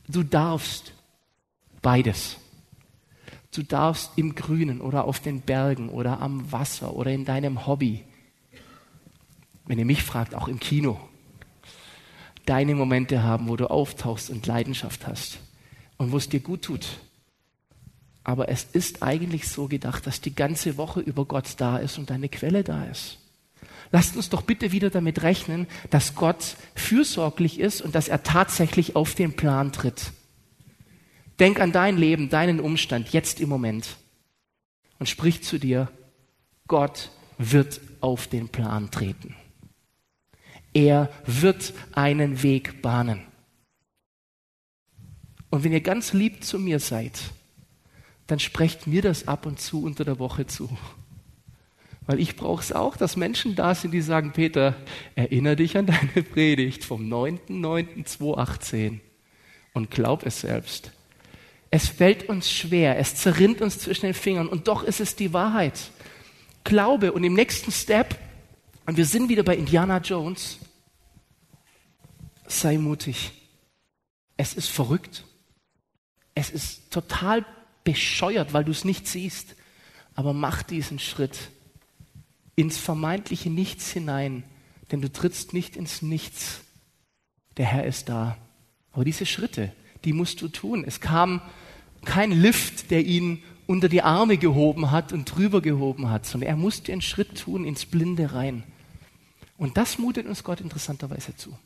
Du 0.07 0.23
darfst 0.23 0.93
beides. 1.83 2.37
Du 3.53 3.64
darfst 3.64 4.12
im 4.14 4.37
Grünen 4.37 4.81
oder 4.81 5.03
auf 5.03 5.19
den 5.19 5.41
Bergen 5.41 5.88
oder 5.88 6.21
am 6.21 6.53
Wasser 6.53 6.95
oder 6.95 7.11
in 7.11 7.25
deinem 7.25 7.67
Hobby. 7.67 8.05
Wenn 9.67 9.81
ihr 9.81 9.85
mich 9.85 10.05
fragt, 10.05 10.37
auch 10.37 10.47
im 10.47 10.61
Kino 10.61 11.08
deine 12.48 12.74
Momente 12.74 13.22
haben, 13.22 13.48
wo 13.48 13.56
du 13.56 13.70
auftauchst 13.70 14.30
und 14.30 14.46
Leidenschaft 14.46 15.06
hast 15.06 15.38
und 15.96 16.12
wo 16.12 16.16
es 16.16 16.28
dir 16.28 16.40
gut 16.40 16.62
tut. 16.62 16.87
Aber 18.24 18.48
es 18.48 18.64
ist 18.64 19.02
eigentlich 19.02 19.48
so 19.48 19.68
gedacht, 19.68 20.06
dass 20.06 20.20
die 20.20 20.34
ganze 20.34 20.76
Woche 20.76 21.00
über 21.00 21.24
Gott 21.24 21.54
da 21.58 21.78
ist 21.78 21.98
und 21.98 22.11
deine 22.11 22.28
Quelle 22.28 22.62
da 22.62 22.84
ist. 22.84 23.18
Lasst 23.90 24.16
uns 24.16 24.28
doch 24.28 24.42
bitte 24.42 24.72
wieder 24.72 24.90
damit 24.90 25.22
rechnen, 25.22 25.66
dass 25.90 26.14
Gott 26.14 26.56
fürsorglich 26.74 27.58
ist 27.58 27.80
und 27.80 27.94
dass 27.94 28.08
er 28.08 28.22
tatsächlich 28.22 28.96
auf 28.96 29.14
den 29.14 29.34
Plan 29.34 29.72
tritt. 29.72 30.12
Denk 31.40 31.61
an 31.61 31.72
dein 31.72 31.96
Leben, 31.96 32.28
deinen 32.28 32.61
Umstand, 32.61 33.11
jetzt 33.11 33.40
im 33.40 33.48
Moment. 33.48 33.96
Und 34.98 35.08
sprich 35.08 35.42
zu 35.42 35.58
dir, 35.58 35.90
Gott 36.66 37.11
wird 37.38 37.80
auf 38.00 38.26
den 38.26 38.48
Plan 38.48 38.90
treten. 38.90 39.34
Er 40.72 41.11
wird 41.26 41.72
einen 41.92 42.42
Weg 42.42 42.83
bahnen. 42.83 43.24
Und 45.50 45.64
wenn 45.64 45.72
ihr 45.72 45.81
ganz 45.81 46.12
lieb 46.12 46.44
zu 46.44 46.59
mir 46.59 46.78
seid, 46.78 47.18
dann 48.26 48.38
sprecht 48.38 48.87
mir 48.87 49.02
das 49.02 49.26
ab 49.26 49.46
und 49.46 49.59
zu 49.61 49.83
unter 49.83 50.04
der 50.04 50.18
Woche 50.18 50.46
zu. 50.46 50.68
Weil 52.07 52.20
ich 52.20 52.37
brauche 52.37 52.62
es 52.62 52.72
auch, 52.72 52.96
dass 52.96 53.16
Menschen 53.16 53.54
da 53.54 53.74
sind, 53.74 53.92
die 53.92 54.00
sagen, 54.00 54.33
Peter, 54.33 54.76
erinnere 55.14 55.57
dich 55.57 55.76
an 55.76 55.87
deine 55.87 56.22
Predigt 56.33 56.85
vom 56.85 57.11
9.9.2018 57.12 59.00
und 59.72 59.90
glaub 59.90 60.24
es 60.24 60.40
selbst. 60.40 60.92
Es 61.70 61.88
fällt 61.88 62.28
uns 62.28 62.50
schwer, 62.50 62.98
es 62.98 63.14
zerrinnt 63.14 63.61
uns 63.61 63.78
zwischen 63.78 64.07
den 64.07 64.14
Fingern 64.14 64.48
und 64.48 64.68
doch 64.68 64.83
ist 64.83 65.00
es 65.00 65.16
die 65.16 65.35
Wahrheit. 65.35 65.90
Glaube 66.64 67.12
und 67.12 67.24
im 67.24 67.35
nächsten 67.35 67.72
Step 67.72 68.18
und 68.88 68.96
wir 68.96 69.05
sind 69.05 69.29
wieder 69.29 69.42
bei 69.42 69.55
Indiana 69.55 69.98
Jones. 69.98 70.57
Sei 72.46 72.79
mutig. 72.79 73.33
Es 74.38 74.55
ist 74.55 74.68
verrückt. 74.68 75.24
Es 76.35 76.48
ist 76.48 76.90
total 76.90 77.44
bescheuert, 77.85 78.55
weil 78.55 78.64
du 78.64 78.70
es 78.70 78.87
nicht 78.87 79.07
siehst. 79.07 79.57
Aber 80.14 80.33
mach 80.33 80.62
diesen 80.62 80.98
Schritt 80.98 81.51
ins 82.57 82.79
vermeintliche 82.79 83.51
Nichts 83.51 83.90
hinein, 83.90 84.42
denn 84.90 85.03
du 85.03 85.12
trittst 85.12 85.53
nicht 85.53 85.77
ins 85.77 86.01
Nichts. 86.01 86.62
Der 87.59 87.66
Herr 87.66 87.85
ist 87.85 88.09
da. 88.09 88.38
Aber 88.92 89.05
diese 89.05 89.27
Schritte, 89.27 89.70
die 90.07 90.14
musst 90.14 90.40
du 90.40 90.48
tun. 90.48 90.83
Es 90.83 91.03
kam 91.03 91.42
kein 92.07 92.33
Lift, 92.33 92.90
der 92.90 93.05
ihn 93.05 93.42
unter 93.66 93.90
die 93.90 94.01
Arme 94.01 94.38
gehoben 94.38 94.90
hat 94.90 95.12
und 95.12 95.27
drüber 95.27 95.61
gehoben 95.61 96.09
hat, 96.09 96.24
sondern 96.24 96.48
er 96.48 96.57
musste 96.57 96.90
einen 96.90 97.03
Schritt 97.03 97.38
tun 97.38 97.66
ins 97.66 97.85
Blinde 97.85 98.33
rein. 98.33 98.64
Und 99.59 99.77
das 99.77 99.99
mutet 99.99 100.27
uns 100.27 100.44
Gott 100.44 100.61
interessanterweise 100.61 101.37
zu. 101.37 101.59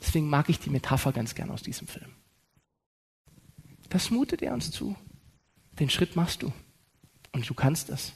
Deswegen 0.00 0.28
mag 0.28 0.48
ich 0.48 0.58
die 0.58 0.70
Metapher 0.70 1.12
ganz 1.12 1.34
gern 1.34 1.50
aus 1.50 1.62
diesem 1.62 1.86
Film. 1.86 2.10
Das 3.88 4.10
mutet 4.10 4.42
er 4.42 4.52
uns 4.52 4.70
zu. 4.70 4.96
Den 5.78 5.88
Schritt 5.88 6.16
machst 6.16 6.42
du. 6.42 6.52
Und 7.32 7.48
du 7.48 7.54
kannst 7.54 7.88
das. 7.88 8.12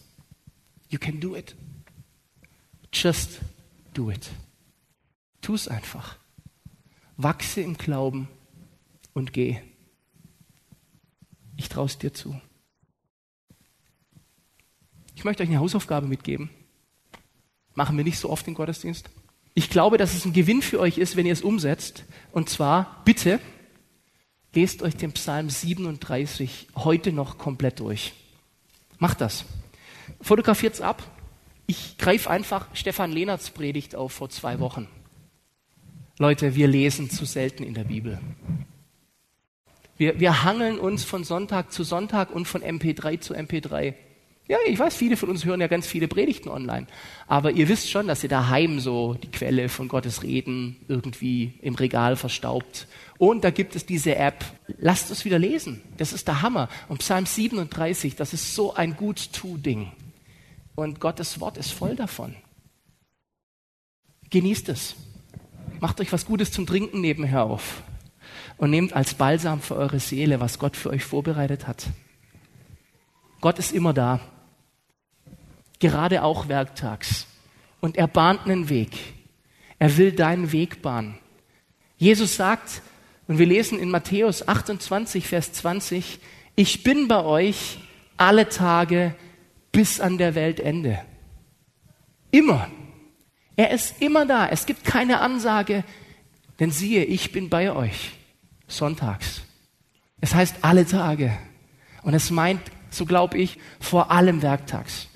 You 0.88 0.98
can 0.98 1.20
do 1.20 1.36
it. 1.36 1.54
Just 2.92 3.40
do 3.94 4.10
it. 4.10 4.28
Tu 5.40 5.54
es 5.54 5.68
einfach. 5.68 6.18
Wachse 7.16 7.60
im 7.60 7.76
Glauben 7.78 8.28
und 9.12 9.32
geh. 9.32 9.62
Ich 11.56 11.68
traue 11.68 11.86
es 11.86 11.96
dir 11.96 12.12
zu. 12.12 12.38
Ich 15.14 15.24
möchte 15.24 15.44
euch 15.44 15.48
eine 15.48 15.60
Hausaufgabe 15.60 16.08
mitgeben. 16.08 16.50
Machen 17.74 17.96
wir 17.96 18.04
nicht 18.04 18.18
so 18.18 18.30
oft 18.30 18.46
den 18.46 18.54
Gottesdienst. 18.54 19.08
Ich 19.54 19.70
glaube, 19.70 19.98
dass 19.98 20.14
es 20.14 20.24
ein 20.24 20.32
Gewinn 20.32 20.62
für 20.62 20.80
euch 20.80 20.98
ist, 20.98 21.16
wenn 21.16 21.26
ihr 21.26 21.32
es 21.32 21.42
umsetzt. 21.42 22.04
Und 22.32 22.48
zwar, 22.48 23.02
bitte, 23.04 23.38
lest 24.54 24.82
euch 24.82 24.96
den 24.96 25.12
Psalm 25.12 25.50
37 25.50 26.68
heute 26.76 27.12
noch 27.12 27.38
komplett 27.38 27.80
durch. 27.80 28.12
Macht 28.98 29.20
das. 29.20 29.44
Fotografiert 30.20 30.74
es 30.74 30.80
ab. 30.80 31.02
Ich 31.66 31.98
greife 31.98 32.30
einfach 32.30 32.66
Stefan 32.74 33.12
Lehnerts 33.12 33.50
Predigt 33.50 33.94
auf 33.94 34.12
vor 34.12 34.30
zwei 34.30 34.58
Wochen. 34.60 34.88
Leute, 36.18 36.54
wir 36.54 36.68
lesen 36.68 37.10
zu 37.10 37.24
selten 37.24 37.62
in 37.62 37.74
der 37.74 37.84
Bibel. 37.84 38.20
Wir, 39.96 40.18
wir 40.20 40.44
hangeln 40.44 40.78
uns 40.78 41.04
von 41.04 41.24
Sonntag 41.24 41.72
zu 41.72 41.84
Sonntag 41.84 42.30
und 42.30 42.46
von 42.46 42.62
MP3 42.62 43.20
zu 43.20 43.34
MP3. 43.34 43.94
Ja, 44.52 44.58
ich 44.66 44.78
weiß, 44.78 44.94
viele 44.94 45.16
von 45.16 45.30
uns 45.30 45.46
hören 45.46 45.62
ja 45.62 45.66
ganz 45.66 45.86
viele 45.86 46.08
Predigten 46.08 46.50
online. 46.50 46.86
Aber 47.26 47.52
ihr 47.52 47.70
wisst 47.70 47.90
schon, 47.90 48.06
dass 48.06 48.22
ihr 48.22 48.28
daheim 48.28 48.80
so 48.80 49.14
die 49.14 49.30
Quelle 49.30 49.70
von 49.70 49.88
Gottes 49.88 50.22
Reden 50.22 50.76
irgendwie 50.88 51.54
im 51.62 51.74
Regal 51.74 52.16
verstaubt. 52.16 52.86
Und 53.16 53.44
da 53.44 53.50
gibt 53.50 53.76
es 53.76 53.86
diese 53.86 54.14
App. 54.16 54.44
Lasst 54.76 55.10
es 55.10 55.24
wieder 55.24 55.38
lesen. 55.38 55.80
Das 55.96 56.12
ist 56.12 56.28
der 56.28 56.42
Hammer. 56.42 56.68
Und 56.90 56.98
Psalm 56.98 57.24
37, 57.24 58.14
das 58.14 58.34
ist 58.34 58.54
so 58.54 58.74
ein 58.74 58.94
Gut-Tu-Ding. 58.94 59.90
Und 60.74 61.00
Gottes 61.00 61.40
Wort 61.40 61.56
ist 61.56 61.72
voll 61.72 61.96
davon. 61.96 62.36
Genießt 64.28 64.68
es. 64.68 64.96
Macht 65.80 65.98
euch 65.98 66.12
was 66.12 66.26
Gutes 66.26 66.52
zum 66.52 66.66
Trinken 66.66 67.00
nebenher 67.00 67.44
auf. 67.44 67.82
Und 68.58 68.68
nehmt 68.68 68.92
als 68.92 69.14
Balsam 69.14 69.62
für 69.62 69.76
eure 69.76 69.98
Seele, 69.98 70.40
was 70.40 70.58
Gott 70.58 70.76
für 70.76 70.90
euch 70.90 71.04
vorbereitet 71.04 71.66
hat. 71.66 71.86
Gott 73.40 73.58
ist 73.58 73.72
immer 73.72 73.94
da. 73.94 74.20
Gerade 75.82 76.22
auch 76.22 76.46
werktags. 76.46 77.26
Und 77.80 77.96
er 77.96 78.06
bahnt 78.06 78.44
einen 78.44 78.68
Weg. 78.68 78.92
Er 79.80 79.96
will 79.96 80.12
deinen 80.12 80.52
Weg 80.52 80.80
bahnen. 80.80 81.18
Jesus 81.96 82.36
sagt, 82.36 82.82
und 83.26 83.38
wir 83.38 83.46
lesen 83.46 83.80
in 83.80 83.90
Matthäus 83.90 84.46
28, 84.46 85.26
Vers 85.26 85.52
20, 85.54 86.20
ich 86.54 86.84
bin 86.84 87.08
bei 87.08 87.24
euch 87.24 87.80
alle 88.16 88.48
Tage 88.48 89.16
bis 89.72 89.98
an 89.98 90.18
der 90.18 90.36
Weltende. 90.36 91.00
Immer. 92.30 92.70
Er 93.56 93.72
ist 93.72 94.00
immer 94.00 94.24
da. 94.24 94.46
Es 94.50 94.66
gibt 94.66 94.84
keine 94.84 95.20
Ansage, 95.20 95.82
denn 96.60 96.70
siehe, 96.70 97.02
ich 97.02 97.32
bin 97.32 97.48
bei 97.48 97.72
euch. 97.72 98.12
Sonntags. 98.68 99.42
Es 100.20 100.32
heißt 100.32 100.58
alle 100.62 100.86
Tage. 100.86 101.36
Und 102.04 102.14
es 102.14 102.30
meint, 102.30 102.60
so 102.90 103.04
glaube 103.04 103.38
ich, 103.38 103.58
vor 103.80 104.12
allem 104.12 104.42
werktags. 104.42 105.08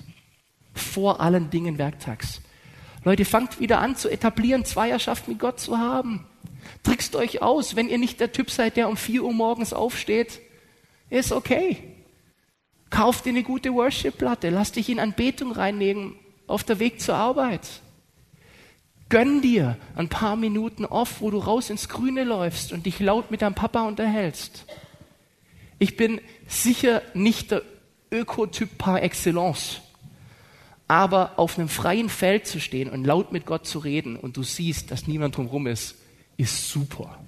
Vor 0.77 1.19
allen 1.21 1.49
Dingen 1.49 1.77
werktags. 1.77 2.41
Leute, 3.03 3.25
fangt 3.25 3.59
wieder 3.59 3.79
an 3.79 3.95
zu 3.95 4.09
etablieren, 4.09 4.65
Zweierschaft 4.65 5.27
mit 5.27 5.39
Gott 5.39 5.59
zu 5.59 5.77
haben. 5.77 6.25
Trickst 6.83 7.15
euch 7.15 7.41
aus, 7.41 7.75
wenn 7.75 7.89
ihr 7.89 7.97
nicht 7.97 8.19
der 8.19 8.31
Typ 8.31 8.51
seid, 8.51 8.77
der 8.77 8.89
um 8.89 8.97
vier 8.97 9.23
Uhr 9.23 9.33
morgens 9.33 9.73
aufsteht. 9.73 10.41
Ist 11.09 11.31
okay. 11.31 11.77
Kauf 12.89 13.21
dir 13.21 13.29
eine 13.29 13.43
gute 13.43 13.73
Worship-Platte, 13.73 14.49
lass 14.49 14.71
dich 14.71 14.89
in 14.89 14.99
Anbetung 14.99 15.51
reinlegen 15.51 16.15
auf 16.47 16.63
der 16.63 16.79
Weg 16.79 17.01
zur 17.01 17.15
Arbeit. 17.15 17.81
Gönn 19.09 19.41
dir 19.41 19.77
ein 19.95 20.09
paar 20.09 20.35
Minuten 20.35 20.85
off, 20.85 21.21
wo 21.21 21.31
du 21.31 21.37
raus 21.37 21.69
ins 21.69 21.87
Grüne 21.87 22.23
läufst 22.23 22.73
und 22.73 22.85
dich 22.85 22.99
laut 22.99 23.31
mit 23.31 23.41
deinem 23.41 23.55
Papa 23.55 23.87
unterhältst. 23.87 24.65
Ich 25.79 25.95
bin 25.95 26.19
sicher 26.47 27.01
nicht 27.13 27.51
der 27.51 27.61
Ökotyp 28.11 28.77
par 28.77 29.01
excellence, 29.03 29.81
aber 30.87 31.37
auf 31.37 31.57
einem 31.57 31.69
freien 31.69 32.09
Feld 32.09 32.47
zu 32.47 32.59
stehen 32.59 32.89
und 32.89 33.03
laut 33.03 33.31
mit 33.31 33.45
Gott 33.45 33.65
zu 33.65 33.79
reden 33.79 34.15
und 34.15 34.37
du 34.37 34.43
siehst, 34.43 34.91
dass 34.91 35.07
niemand 35.07 35.35
drumherum 35.35 35.67
ist, 35.67 35.95
ist 36.37 36.69
super. 36.69 37.19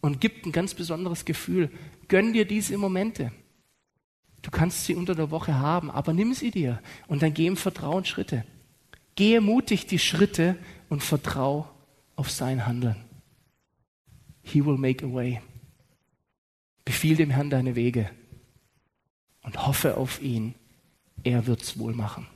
Und 0.00 0.20
gibt 0.20 0.46
ein 0.46 0.52
ganz 0.52 0.74
besonderes 0.74 1.24
Gefühl. 1.24 1.70
Gönn 2.08 2.32
dir 2.32 2.46
diese 2.46 2.76
Momente. 2.76 3.32
Du 4.42 4.50
kannst 4.50 4.86
sie 4.86 4.94
unter 4.94 5.14
der 5.14 5.30
Woche 5.30 5.58
haben, 5.58 5.90
aber 5.90 6.12
nimm 6.12 6.32
sie 6.32 6.50
dir 6.50 6.80
und 7.06 7.22
dann 7.22 7.34
geh 7.34 7.46
im 7.46 7.56
Vertrauen 7.56 8.04
Schritte. 8.04 8.44
Gehe 9.14 9.40
mutig 9.40 9.86
die 9.86 9.98
Schritte 9.98 10.56
und 10.88 11.02
vertrau 11.02 11.68
auf 12.16 12.30
sein 12.30 12.66
Handeln. 12.66 12.96
He 14.42 14.64
will 14.64 14.78
make 14.78 15.04
a 15.04 15.12
way. 15.12 15.40
Befiehl 16.84 17.16
dem 17.16 17.30
Herrn 17.30 17.50
deine 17.50 17.76
Wege 17.76 18.10
und 19.42 19.66
hoffe 19.66 19.96
auf 19.96 20.22
ihn. 20.22 20.54
Er 21.22 21.46
wird's 21.46 21.78
wohl 21.78 21.92
machen. 21.92 22.26